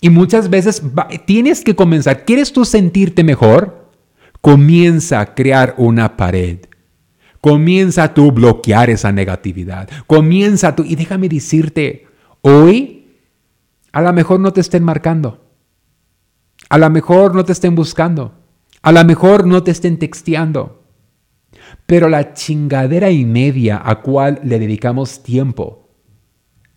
Y 0.00 0.10
muchas 0.10 0.50
veces 0.50 0.82
tienes 1.26 1.64
que 1.64 1.74
comenzar. 1.74 2.24
¿Quieres 2.24 2.52
tú 2.52 2.64
sentirte 2.64 3.24
mejor? 3.24 3.90
Comienza 4.40 5.20
a 5.20 5.34
crear 5.34 5.74
una 5.78 6.16
pared 6.16 6.58
Comienza 7.46 8.12
tú 8.12 8.30
a 8.30 8.32
bloquear 8.32 8.90
esa 8.90 9.12
negatividad. 9.12 9.88
Comienza 10.08 10.74
tú. 10.74 10.82
Y 10.82 10.96
déjame 10.96 11.28
decirte, 11.28 12.08
hoy 12.40 13.20
a 13.92 14.00
lo 14.02 14.12
mejor 14.12 14.40
no 14.40 14.52
te 14.52 14.60
estén 14.60 14.82
marcando. 14.82 15.44
A 16.68 16.76
lo 16.76 16.90
mejor 16.90 17.36
no 17.36 17.44
te 17.44 17.52
estén 17.52 17.76
buscando. 17.76 18.34
A 18.82 18.90
lo 18.90 19.04
mejor 19.04 19.46
no 19.46 19.62
te 19.62 19.70
estén 19.70 19.96
texteando. 19.96 20.82
Pero 21.86 22.08
la 22.08 22.32
chingadera 22.32 23.12
y 23.12 23.24
media 23.24 23.80
a 23.84 24.02
cual 24.02 24.40
le 24.42 24.58
dedicamos 24.58 25.22
tiempo 25.22 25.85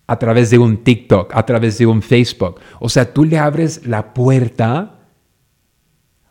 a 0.10 0.20
través 0.20 0.50
de 0.50 0.58
un 0.58 0.84
TikTok, 0.84 1.32
a 1.36 1.46
través 1.46 1.78
de 1.78 1.86
un 1.86 2.02
Facebook. 2.02 2.60
O 2.80 2.90
sea, 2.90 3.14
tú 3.14 3.24
le 3.24 3.38
abres 3.38 3.86
la 3.86 4.14
puerta. 4.14 5.00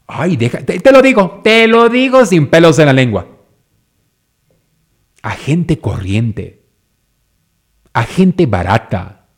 Ay, 0.06 0.36
deja, 0.36 0.58
te 0.58 0.92
lo 0.92 1.02
digo, 1.02 1.40
te 1.44 1.66
lo 1.66 1.88
digo 1.88 2.24
sin 2.26 2.48
pelos 2.48 2.78
en 2.78 2.86
la 2.86 2.92
lengua 2.92 3.38
a 5.22 5.30
gente 5.30 5.78
corriente, 5.78 6.64
a 7.92 8.04
gente 8.04 8.46
barata, 8.46 9.28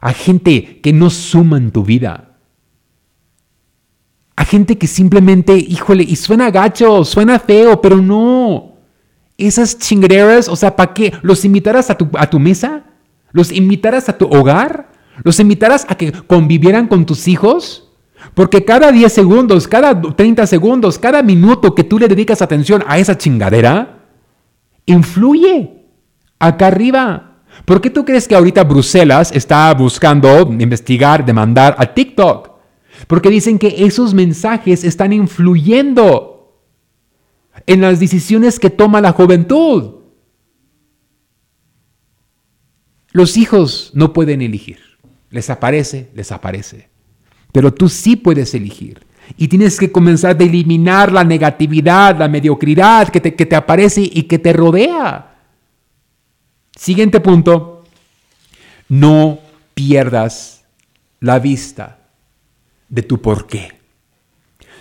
a 0.00 0.12
gente 0.12 0.80
que 0.80 0.92
no 0.92 1.10
suma 1.10 1.56
en 1.56 1.70
tu 1.70 1.82
vida, 1.84 2.38
a 4.36 4.44
gente 4.44 4.78
que 4.78 4.86
simplemente, 4.86 5.56
híjole, 5.56 6.04
y 6.04 6.14
suena 6.16 6.50
gacho, 6.50 7.04
suena 7.04 7.38
feo, 7.40 7.80
pero 7.80 7.96
no. 7.96 8.76
Esas 9.36 9.78
chingaderas, 9.78 10.48
o 10.48 10.56
sea, 10.56 10.76
¿para 10.76 10.94
qué? 10.94 11.12
¿Los 11.22 11.44
invitarás 11.44 11.90
a 11.90 11.96
tu, 11.96 12.08
a 12.14 12.28
tu 12.28 12.38
mesa? 12.38 12.84
¿Los 13.32 13.52
invitarás 13.52 14.08
a 14.08 14.16
tu 14.16 14.26
hogar? 14.26 14.90
¿Los 15.22 15.40
invitarás 15.40 15.86
a 15.88 15.96
que 15.96 16.12
convivieran 16.12 16.86
con 16.86 17.06
tus 17.06 17.28
hijos? 17.28 17.88
Porque 18.34 18.64
cada 18.64 18.90
10 18.90 19.12
segundos, 19.12 19.68
cada 19.68 20.00
30 20.00 20.46
segundos, 20.46 20.98
cada 20.98 21.22
minuto 21.22 21.74
que 21.74 21.84
tú 21.84 21.98
le 21.98 22.08
dedicas 22.08 22.42
atención 22.42 22.84
a 22.86 22.98
esa 22.98 23.16
chingadera, 23.16 23.98
influye 24.86 25.84
acá 26.38 26.68
arriba. 26.68 27.36
¿Por 27.64 27.80
qué 27.80 27.90
tú 27.90 28.04
crees 28.04 28.28
que 28.28 28.34
ahorita 28.34 28.64
Bruselas 28.64 29.32
está 29.32 29.72
buscando 29.74 30.42
investigar, 30.52 31.24
demandar 31.24 31.74
a 31.78 31.86
TikTok? 31.86 32.50
Porque 33.06 33.30
dicen 33.30 33.58
que 33.58 33.84
esos 33.84 34.14
mensajes 34.14 34.84
están 34.84 35.12
influyendo 35.12 36.56
en 37.66 37.80
las 37.80 38.00
decisiones 38.00 38.58
que 38.58 38.70
toma 38.70 39.00
la 39.00 39.12
juventud. 39.12 39.97
Los 43.12 43.36
hijos 43.36 43.90
no 43.94 44.12
pueden 44.12 44.42
elegir. 44.42 44.78
Les 45.30 45.50
aparece, 45.50 46.10
les 46.14 46.32
aparece. 46.32 46.88
Pero 47.52 47.72
tú 47.72 47.88
sí 47.88 48.16
puedes 48.16 48.54
elegir. 48.54 49.06
Y 49.36 49.48
tienes 49.48 49.78
que 49.78 49.92
comenzar 49.92 50.36
a 50.38 50.44
eliminar 50.44 51.12
la 51.12 51.24
negatividad, 51.24 52.18
la 52.18 52.28
mediocridad 52.28 53.08
que 53.08 53.20
te, 53.20 53.34
que 53.34 53.46
te 53.46 53.56
aparece 53.56 54.02
y 54.02 54.22
que 54.22 54.38
te 54.38 54.52
rodea. 54.52 55.36
Siguiente 56.74 57.20
punto, 57.20 57.84
no 58.88 59.38
pierdas 59.74 60.64
la 61.20 61.38
vista 61.38 61.98
de 62.88 63.02
tu 63.02 63.20
porqué. 63.20 63.77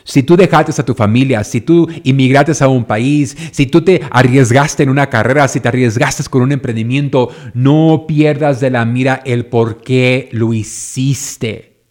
Si 0.08 0.24
tú 0.24 0.38
dejaste 0.38 0.82
a 0.82 0.86
tu 0.86 0.94
familia, 0.94 1.44
si 1.44 1.60
tú 1.60 1.86
inmigraste 2.04 2.64
a 2.64 2.70
un 2.70 2.86
país, 2.86 3.36
si 3.52 3.66
tú 3.66 3.84
te 3.84 4.02
arriesgaste 4.10 4.84
en 4.84 4.90
una 4.90 5.10
carrera, 5.10 5.50
si 5.50 5.60
te 5.60 5.68
arriesgaste 5.68 6.24
con 6.30 6.44
un 6.44 6.54
emprendimiento, 6.54 7.30
no 7.54 8.06
pierdas 8.08 8.62
de 8.62 8.70
la 8.70 8.86
mira 8.86 9.22
el 9.26 9.48
por 9.48 9.82
qué 9.82 10.30
lo 10.32 10.54
hiciste. 10.54 11.84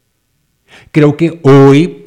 Creo 0.92 1.16
que 1.18 1.40
hoy 1.42 2.04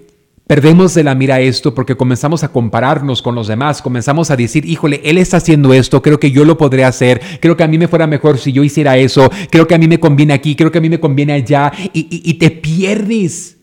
Perdemos 0.49 0.95
de 0.95 1.03
la 1.03 1.13
mira 1.13 1.39
esto 1.41 1.75
porque 1.75 1.95
comenzamos 1.95 2.43
a 2.43 2.47
compararnos 2.47 3.21
con 3.21 3.35
los 3.35 3.47
demás, 3.47 3.83
comenzamos 3.83 4.31
a 4.31 4.35
decir, 4.35 4.65
híjole, 4.65 4.99
él 5.03 5.19
está 5.19 5.37
haciendo 5.37 5.75
esto, 5.75 6.01
creo 6.01 6.19
que 6.19 6.31
yo 6.31 6.43
lo 6.43 6.57
podré 6.57 6.85
hacer, 6.85 7.21
creo 7.39 7.55
que 7.55 7.63
a 7.63 7.67
mí 7.67 7.77
me 7.77 7.87
fuera 7.87 8.07
mejor 8.07 8.39
si 8.39 8.51
yo 8.51 8.63
hiciera 8.63 8.97
eso, 8.97 9.29
creo 9.51 9.67
que 9.67 9.75
a 9.75 9.77
mí 9.77 9.87
me 9.87 9.99
conviene 9.99 10.33
aquí, 10.33 10.55
creo 10.55 10.71
que 10.71 10.79
a 10.79 10.81
mí 10.81 10.89
me 10.89 10.99
conviene 10.99 11.33
allá, 11.33 11.71
y, 11.93 12.33
te 12.33 12.49
pierdes. 12.49 13.58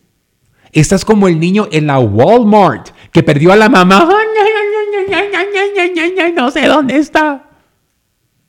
Estás 0.77 1.03
como 1.03 1.27
el 1.27 1.39
niño 1.39 1.67
en 1.71 1.87
la 1.87 1.97
Walmart 1.97 2.89
que 3.11 3.23
perdió 3.23 3.51
a 3.51 3.55
la 3.55 3.67
mamá. 3.67 4.07
No 6.35 6.51
sé 6.51 6.67
dónde 6.67 6.97
está. 6.97 7.49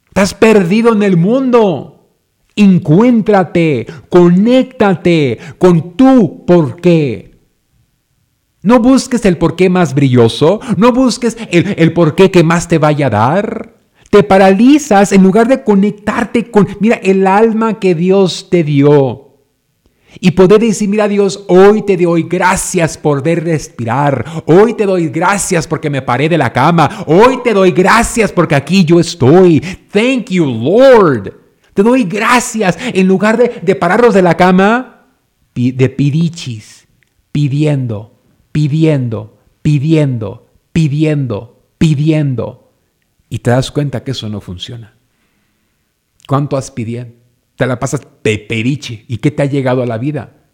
Estás 0.08 0.34
perdido 0.34 0.92
en 0.92 1.02
el 1.02 1.16
mundo. 1.16 2.10
Encuéntrate, 2.54 3.86
conéctate 4.10 5.38
con 5.56 5.96
tu 5.96 6.44
por 6.44 6.78
qué. 6.82 7.38
No 8.60 8.80
busques 8.80 9.24
el 9.24 9.38
porqué 9.38 9.70
más 9.70 9.94
brilloso, 9.94 10.60
no 10.76 10.92
busques 10.92 11.38
el, 11.50 11.76
el 11.78 11.94
porqué 11.94 12.30
que 12.30 12.44
más 12.44 12.68
te 12.68 12.76
vaya 12.76 13.06
a 13.06 13.10
dar. 13.10 13.76
Te 14.10 14.22
paralizas 14.22 15.12
en 15.12 15.22
lugar 15.22 15.48
de 15.48 15.64
conectarte 15.64 16.50
con, 16.50 16.68
mira, 16.80 16.96
el 16.96 17.26
alma 17.26 17.78
que 17.78 17.94
Dios 17.94 18.48
te 18.50 18.64
dio. 18.64 19.27
Y 20.20 20.32
poder 20.32 20.60
decir, 20.60 20.88
mira 20.88 21.08
Dios, 21.08 21.44
hoy 21.48 21.82
te 21.82 21.96
doy 21.96 22.24
gracias 22.24 22.98
por 22.98 23.22
ver 23.22 23.44
respirar. 23.44 24.24
Hoy 24.46 24.74
te 24.74 24.86
doy 24.86 25.08
gracias 25.08 25.66
porque 25.66 25.90
me 25.90 26.02
paré 26.02 26.28
de 26.28 26.38
la 26.38 26.52
cama. 26.52 27.04
Hoy 27.06 27.40
te 27.42 27.52
doy 27.52 27.72
gracias 27.72 28.32
porque 28.32 28.54
aquí 28.54 28.84
yo 28.84 29.00
estoy. 29.00 29.60
Thank 29.92 30.30
you, 30.30 30.44
Lord. 30.44 31.34
Te 31.74 31.82
doy 31.82 32.04
gracias. 32.04 32.76
En 32.92 33.06
lugar 33.06 33.36
de, 33.36 33.60
de 33.62 33.74
pararnos 33.74 34.14
de 34.14 34.22
la 34.22 34.36
cama, 34.36 35.06
de 35.54 35.88
pidichis, 35.88 36.86
pidiendo 37.32 38.18
pidiendo, 38.58 39.38
pidiendo, 39.62 40.48
pidiendo, 40.72 41.62
pidiendo. 41.78 42.72
Y 43.28 43.38
te 43.38 43.50
das 43.50 43.70
cuenta 43.70 44.02
que 44.02 44.10
eso 44.10 44.28
no 44.28 44.40
funciona. 44.40 44.96
¿Cuánto 46.26 46.56
has 46.56 46.70
pidiendo? 46.72 47.14
Te 47.58 47.66
la 47.66 47.80
pasas 47.80 48.06
peperiche. 48.22 49.04
¿Y 49.08 49.18
qué 49.18 49.32
te 49.32 49.42
ha 49.42 49.46
llegado 49.46 49.82
a 49.82 49.86
la 49.86 49.98
vida? 49.98 50.44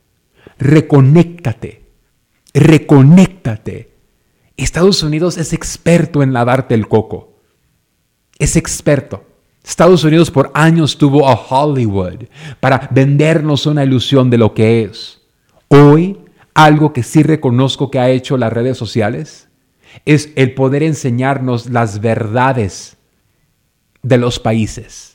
Reconéctate. 0.59 1.85
Reconéctate. 2.55 3.93
Estados 4.57 5.03
Unidos 5.03 5.37
es 5.37 5.53
experto 5.53 6.23
en 6.23 6.33
lavarte 6.33 6.75
el 6.75 6.89
coco. 6.89 7.37
Es 8.39 8.57
experto. 8.57 9.23
Estados 9.63 10.03
Unidos 10.03 10.31
por 10.31 10.51
años 10.55 10.97
tuvo 10.97 11.29
a 11.29 11.35
Hollywood 11.35 12.25
para 12.59 12.89
vendernos 12.91 13.67
una 13.67 13.85
ilusión 13.85 14.31
de 14.31 14.39
lo 14.39 14.55
que 14.55 14.85
es. 14.85 15.21
Hoy 15.69 16.19
algo 16.55 16.95
que 16.95 17.03
sí 17.03 17.23
reconozco 17.23 17.91
que 17.91 17.99
ha 17.99 18.09
hecho 18.09 18.39
las 18.39 18.53
redes 18.53 18.79
sociales 18.79 19.49
es 20.07 20.33
el 20.37 20.55
poder 20.55 20.83
enseñarnos 20.83 21.69
las 21.69 22.01
verdades 22.01 22.97
de 24.03 24.17
los 24.17 24.41
países. 24.41 25.14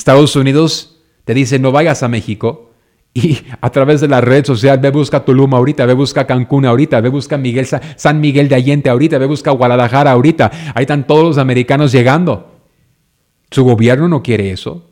Estados 0.00 0.34
Unidos 0.34 0.96
te 1.26 1.34
dice 1.34 1.58
no 1.58 1.72
vayas 1.72 2.02
a 2.02 2.08
México 2.08 2.72
y 3.12 3.38
a 3.60 3.68
través 3.68 4.00
de 4.00 4.08
la 4.08 4.22
red 4.22 4.46
social 4.46 4.78
ve 4.78 4.90
busca 4.90 5.26
Tulum 5.26 5.52
ahorita, 5.52 5.84
ve 5.84 5.92
busca 5.92 6.26
Cancún 6.26 6.64
ahorita, 6.64 7.02
ve 7.02 7.10
busca 7.10 7.36
Miguel, 7.36 7.66
San 7.66 8.18
Miguel 8.18 8.48
de 8.48 8.54
Allende 8.54 8.88
ahorita, 8.88 9.18
ve 9.18 9.26
busca 9.26 9.50
Guadalajara 9.50 10.12
ahorita. 10.12 10.50
Ahí 10.74 10.84
están 10.84 11.06
todos 11.06 11.24
los 11.24 11.38
americanos 11.38 11.92
llegando. 11.92 12.50
Su 13.50 13.62
gobierno 13.64 14.08
no 14.08 14.22
quiere 14.22 14.50
eso. 14.50 14.90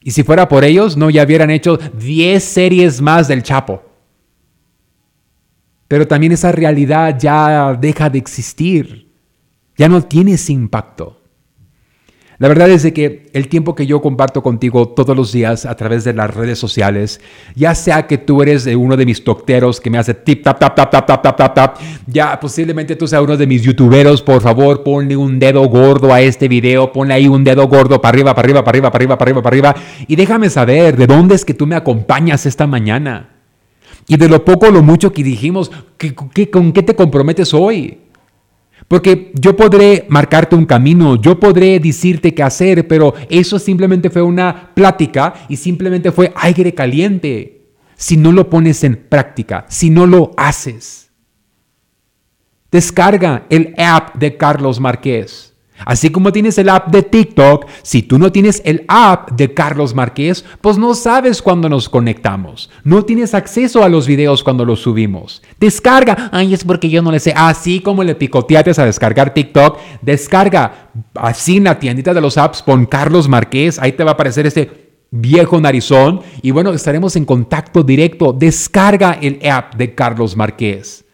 Y 0.00 0.10
si 0.10 0.24
fuera 0.24 0.48
por 0.48 0.64
ellos, 0.64 0.96
no 0.96 1.08
ya 1.08 1.22
hubieran 1.22 1.50
hecho 1.50 1.76
10 1.76 2.42
series 2.42 3.00
más 3.00 3.28
del 3.28 3.44
Chapo. 3.44 3.84
Pero 5.86 6.08
también 6.08 6.32
esa 6.32 6.50
realidad 6.50 7.16
ya 7.16 7.74
deja 7.80 8.10
de 8.10 8.18
existir. 8.18 9.12
Ya 9.76 9.88
no 9.88 10.02
tiene 10.02 10.32
ese 10.32 10.52
impacto. 10.52 11.21
La 12.42 12.48
verdad 12.48 12.68
es 12.70 12.82
de 12.82 12.92
que 12.92 13.30
el 13.34 13.46
tiempo 13.46 13.76
que 13.76 13.86
yo 13.86 14.02
comparto 14.02 14.42
contigo 14.42 14.88
todos 14.88 15.16
los 15.16 15.30
días 15.30 15.64
a 15.64 15.76
través 15.76 16.02
de 16.02 16.12
las 16.12 16.28
redes 16.28 16.58
sociales, 16.58 17.20
ya 17.54 17.72
sea 17.76 18.08
que 18.08 18.18
tú 18.18 18.42
eres 18.42 18.66
uno 18.66 18.96
de 18.96 19.06
mis 19.06 19.22
tocteros 19.22 19.80
que 19.80 19.90
me 19.90 19.98
hace 19.98 20.12
tip 20.12 20.42
tap 20.42 20.58
tap 20.58 20.74
tap 20.74 20.90
tap 20.90 21.06
tap 21.06 21.22
tap 21.22 21.36
tap 21.36 21.54
tap, 21.54 21.76
ya 22.08 22.40
posiblemente 22.40 22.96
tú 22.96 23.06
seas 23.06 23.22
uno 23.22 23.36
de 23.36 23.46
mis 23.46 23.62
youtuberos, 23.62 24.22
por 24.22 24.42
favor, 24.42 24.82
ponle 24.82 25.16
un 25.16 25.38
dedo 25.38 25.62
gordo 25.68 26.12
a 26.12 26.20
este 26.20 26.48
video, 26.48 26.92
ponle 26.92 27.14
ahí 27.14 27.28
un 27.28 27.44
dedo 27.44 27.68
gordo 27.68 28.00
para 28.00 28.12
arriba, 28.12 28.34
para 28.34 28.46
arriba, 28.46 28.64
para 28.64 28.70
arriba, 28.72 28.90
para 28.90 28.98
arriba, 28.98 29.16
para 29.16 29.30
arriba, 29.30 29.42
para 29.42 29.54
arriba 29.54 30.04
y 30.08 30.16
déjame 30.16 30.50
saber 30.50 30.96
de 30.96 31.06
dónde 31.06 31.36
es 31.36 31.44
que 31.44 31.54
tú 31.54 31.68
me 31.68 31.76
acompañas 31.76 32.44
esta 32.44 32.66
mañana. 32.66 33.28
Y 34.08 34.16
de 34.16 34.28
lo 34.28 34.44
poco 34.44 34.66
o 34.66 34.72
lo 34.72 34.82
mucho 34.82 35.12
que 35.12 35.22
dijimos, 35.22 35.70
¿con 36.50 36.72
qué 36.72 36.82
te 36.82 36.96
comprometes 36.96 37.54
hoy? 37.54 37.98
Porque 38.92 39.32
yo 39.32 39.56
podré 39.56 40.04
marcarte 40.10 40.54
un 40.54 40.66
camino, 40.66 41.16
yo 41.16 41.40
podré 41.40 41.80
decirte 41.80 42.34
qué 42.34 42.42
hacer, 42.42 42.86
pero 42.86 43.14
eso 43.30 43.58
simplemente 43.58 44.10
fue 44.10 44.20
una 44.20 44.74
plática 44.74 45.32
y 45.48 45.56
simplemente 45.56 46.12
fue 46.12 46.30
aire 46.36 46.74
caliente. 46.74 47.70
Si 47.96 48.18
no 48.18 48.32
lo 48.32 48.50
pones 48.50 48.84
en 48.84 48.96
práctica, 48.96 49.64
si 49.70 49.88
no 49.88 50.06
lo 50.06 50.32
haces. 50.36 51.10
Descarga 52.70 53.46
el 53.48 53.74
app 53.78 54.14
de 54.16 54.36
Carlos 54.36 54.78
Márquez. 54.78 55.51
Así 55.84 56.10
como 56.10 56.32
tienes 56.32 56.58
el 56.58 56.68
app 56.68 56.90
de 56.90 57.02
TikTok, 57.02 57.66
si 57.82 58.02
tú 58.02 58.18
no 58.18 58.32
tienes 58.32 58.62
el 58.64 58.84
app 58.88 59.32
de 59.32 59.54
Carlos 59.54 59.94
Márquez, 59.94 60.44
pues 60.60 60.78
no 60.78 60.94
sabes 60.94 61.42
cuándo 61.42 61.68
nos 61.68 61.88
conectamos. 61.88 62.70
No 62.84 63.04
tienes 63.04 63.34
acceso 63.34 63.82
a 63.82 63.88
los 63.88 64.06
videos 64.06 64.42
cuando 64.42 64.64
los 64.64 64.80
subimos. 64.80 65.42
Descarga. 65.58 66.30
Ay, 66.32 66.54
es 66.54 66.64
porque 66.64 66.88
yo 66.88 67.02
no 67.02 67.10
le 67.10 67.20
sé. 67.20 67.32
Así 67.36 67.80
como 67.80 68.04
le 68.04 68.14
picoteates 68.14 68.78
a 68.78 68.84
descargar 68.84 69.34
TikTok, 69.34 69.78
descarga. 70.00 70.90
Así 71.14 71.56
en 71.56 71.64
la 71.64 71.78
tiendita 71.78 72.14
de 72.14 72.20
los 72.20 72.38
apps, 72.38 72.62
pon 72.62 72.86
Carlos 72.86 73.28
Márquez. 73.28 73.78
Ahí 73.78 73.92
te 73.92 74.04
va 74.04 74.10
a 74.10 74.14
aparecer 74.14 74.46
este 74.46 74.92
viejo 75.10 75.60
narizón. 75.60 76.20
Y 76.42 76.50
bueno, 76.50 76.72
estaremos 76.72 77.16
en 77.16 77.24
contacto 77.24 77.82
directo. 77.82 78.32
Descarga 78.32 79.18
el 79.20 79.38
app 79.48 79.74
de 79.74 79.94
Carlos 79.94 80.36
Márquez 80.36 81.04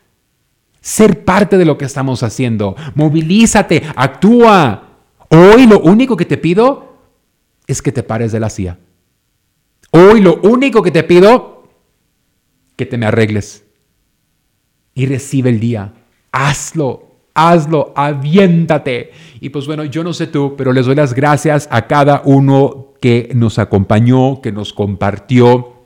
ser 0.89 1.22
parte 1.22 1.59
de 1.59 1.66
lo 1.66 1.76
que 1.76 1.84
estamos 1.84 2.22
haciendo. 2.22 2.74
Movilízate, 2.95 3.82
actúa. 3.95 4.84
Hoy 5.28 5.66
lo 5.66 5.80
único 5.80 6.16
que 6.16 6.24
te 6.24 6.39
pido 6.39 6.97
es 7.66 7.82
que 7.82 7.93
te 7.93 8.03
pares 8.03 8.32
de 8.32 8.41
la 8.41 8.49
silla. 8.49 8.78
Hoy 9.91 10.22
lo 10.22 10.41
único 10.41 10.82
que 10.82 10.91
te 10.91 11.03
pido, 11.03 11.68
que 12.74 12.86
te 12.86 12.97
me 12.97 13.05
arregles. 13.05 13.66
Y 14.95 15.05
recibe 15.05 15.51
el 15.51 15.61
día. 15.61 15.93
Hazlo, 16.32 17.16
hazlo, 17.34 17.93
aviéntate. 17.95 19.11
Y 19.41 19.51
pues 19.51 19.66
bueno, 19.66 19.84
yo 19.84 20.03
no 20.03 20.14
sé 20.14 20.26
tú, 20.26 20.55
pero 20.57 20.72
les 20.72 20.86
doy 20.86 20.95
las 20.95 21.12
gracias 21.12 21.68
a 21.70 21.86
cada 21.86 22.22
uno 22.24 22.95
que 23.03 23.30
nos 23.34 23.59
acompañó, 23.59 24.41
que 24.41 24.53
nos 24.53 24.72
compartió. 24.72 25.78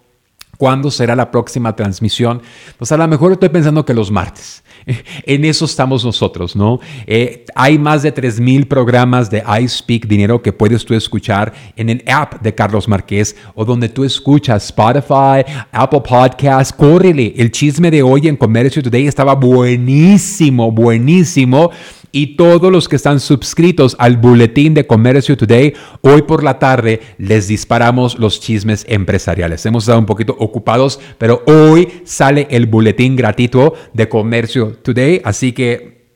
¿Cuándo 0.62 0.92
será 0.92 1.16
la 1.16 1.28
próxima 1.28 1.74
transmisión? 1.74 2.40
Pues 2.78 2.92
a 2.92 2.96
lo 2.96 3.08
mejor 3.08 3.32
estoy 3.32 3.48
pensando 3.48 3.84
que 3.84 3.92
los 3.92 4.12
martes. 4.12 4.62
En 5.26 5.44
eso 5.44 5.64
estamos 5.64 6.04
nosotros, 6.04 6.54
¿no? 6.54 6.78
Eh, 7.04 7.44
hay 7.56 7.80
más 7.80 8.04
de 8.04 8.14
3.000 8.14 8.68
programas 8.68 9.28
de 9.28 9.38
I 9.38 9.66
Speak 9.66 10.06
Dinero 10.06 10.40
que 10.40 10.52
puedes 10.52 10.84
tú 10.84 10.94
escuchar 10.94 11.52
en 11.74 11.88
el 11.88 12.04
app 12.06 12.40
de 12.42 12.54
Carlos 12.54 12.86
Márquez 12.86 13.34
o 13.56 13.64
donde 13.64 13.88
tú 13.88 14.04
escuchas 14.04 14.66
Spotify, 14.66 15.42
Apple 15.72 16.02
Podcasts. 16.08 16.72
Córrele, 16.72 17.34
el 17.36 17.50
chisme 17.50 17.90
de 17.90 18.04
hoy 18.04 18.28
en 18.28 18.36
Comercio 18.36 18.84
Today 18.84 19.08
estaba 19.08 19.34
buenísimo, 19.34 20.70
buenísimo 20.70 21.72
y 22.12 22.36
todos 22.36 22.70
los 22.70 22.88
que 22.88 22.96
están 22.96 23.18
suscritos 23.18 23.96
al 23.98 24.18
boletín 24.18 24.74
de 24.74 24.86
Comercio 24.86 25.36
Today, 25.36 25.72
hoy 26.02 26.22
por 26.22 26.44
la 26.44 26.58
tarde 26.58 27.00
les 27.16 27.48
disparamos 27.48 28.18
los 28.18 28.38
chismes 28.38 28.84
empresariales. 28.86 29.64
Hemos 29.64 29.84
estado 29.84 29.98
un 29.98 30.06
poquito 30.06 30.36
ocupados, 30.38 31.00
pero 31.16 31.42
hoy 31.46 32.02
sale 32.04 32.46
el 32.50 32.66
boletín 32.66 33.16
gratuito 33.16 33.72
de 33.94 34.08
Comercio 34.10 34.76
Today, 34.82 35.22
así 35.24 35.52
que 35.52 36.06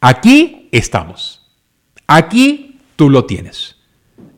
aquí 0.00 0.68
estamos. 0.72 1.46
Aquí 2.08 2.80
tú 2.96 3.08
lo 3.08 3.24
tienes. 3.24 3.76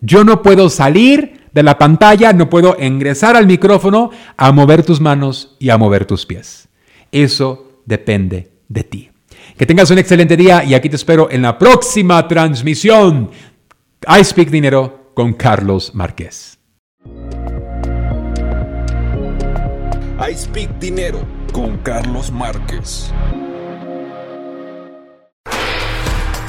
Yo 0.02 0.22
no 0.22 0.42
puedo 0.42 0.68
salir 0.68 1.48
de 1.52 1.62
la 1.62 1.78
pantalla, 1.78 2.34
no 2.34 2.50
puedo 2.50 2.76
ingresar 2.78 3.36
al 3.36 3.46
micrófono 3.46 4.10
a 4.36 4.52
mover 4.52 4.84
tus 4.84 5.00
manos 5.00 5.56
y 5.58 5.70
a 5.70 5.78
mover 5.78 6.04
tus 6.04 6.26
pies. 6.26 6.68
Eso 7.10 7.80
depende 7.86 8.50
de 8.68 8.84
ti. 8.84 9.10
Que 9.58 9.66
tengas 9.66 9.90
un 9.90 9.98
excelente 9.98 10.36
día 10.36 10.62
y 10.62 10.74
aquí 10.74 10.88
te 10.88 10.94
espero 10.94 11.28
en 11.32 11.42
la 11.42 11.58
próxima 11.58 12.28
transmisión. 12.28 13.28
I 14.06 14.22
Speak 14.22 14.50
Dinero 14.50 15.10
con 15.14 15.32
Carlos 15.32 15.92
Márquez. 15.96 16.60
I 20.20 20.32
Speak 20.36 20.78
Dinero 20.78 21.26
con 21.52 21.76
Carlos 21.78 22.30
Márquez. 22.30 23.12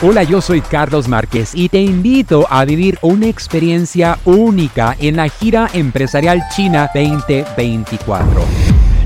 Hola, 0.04 0.22
yo 0.22 0.40
soy 0.40 0.62
Carlos 0.62 1.08
Márquez 1.08 1.56
y 1.56 1.68
te 1.68 1.80
invito 1.82 2.46
a 2.48 2.64
vivir 2.64 3.00
una 3.02 3.26
experiencia 3.26 4.20
única 4.24 4.96
en 5.00 5.16
la 5.16 5.30
gira 5.30 5.68
empresarial 5.74 6.44
China 6.56 6.92
2024. 6.94 8.79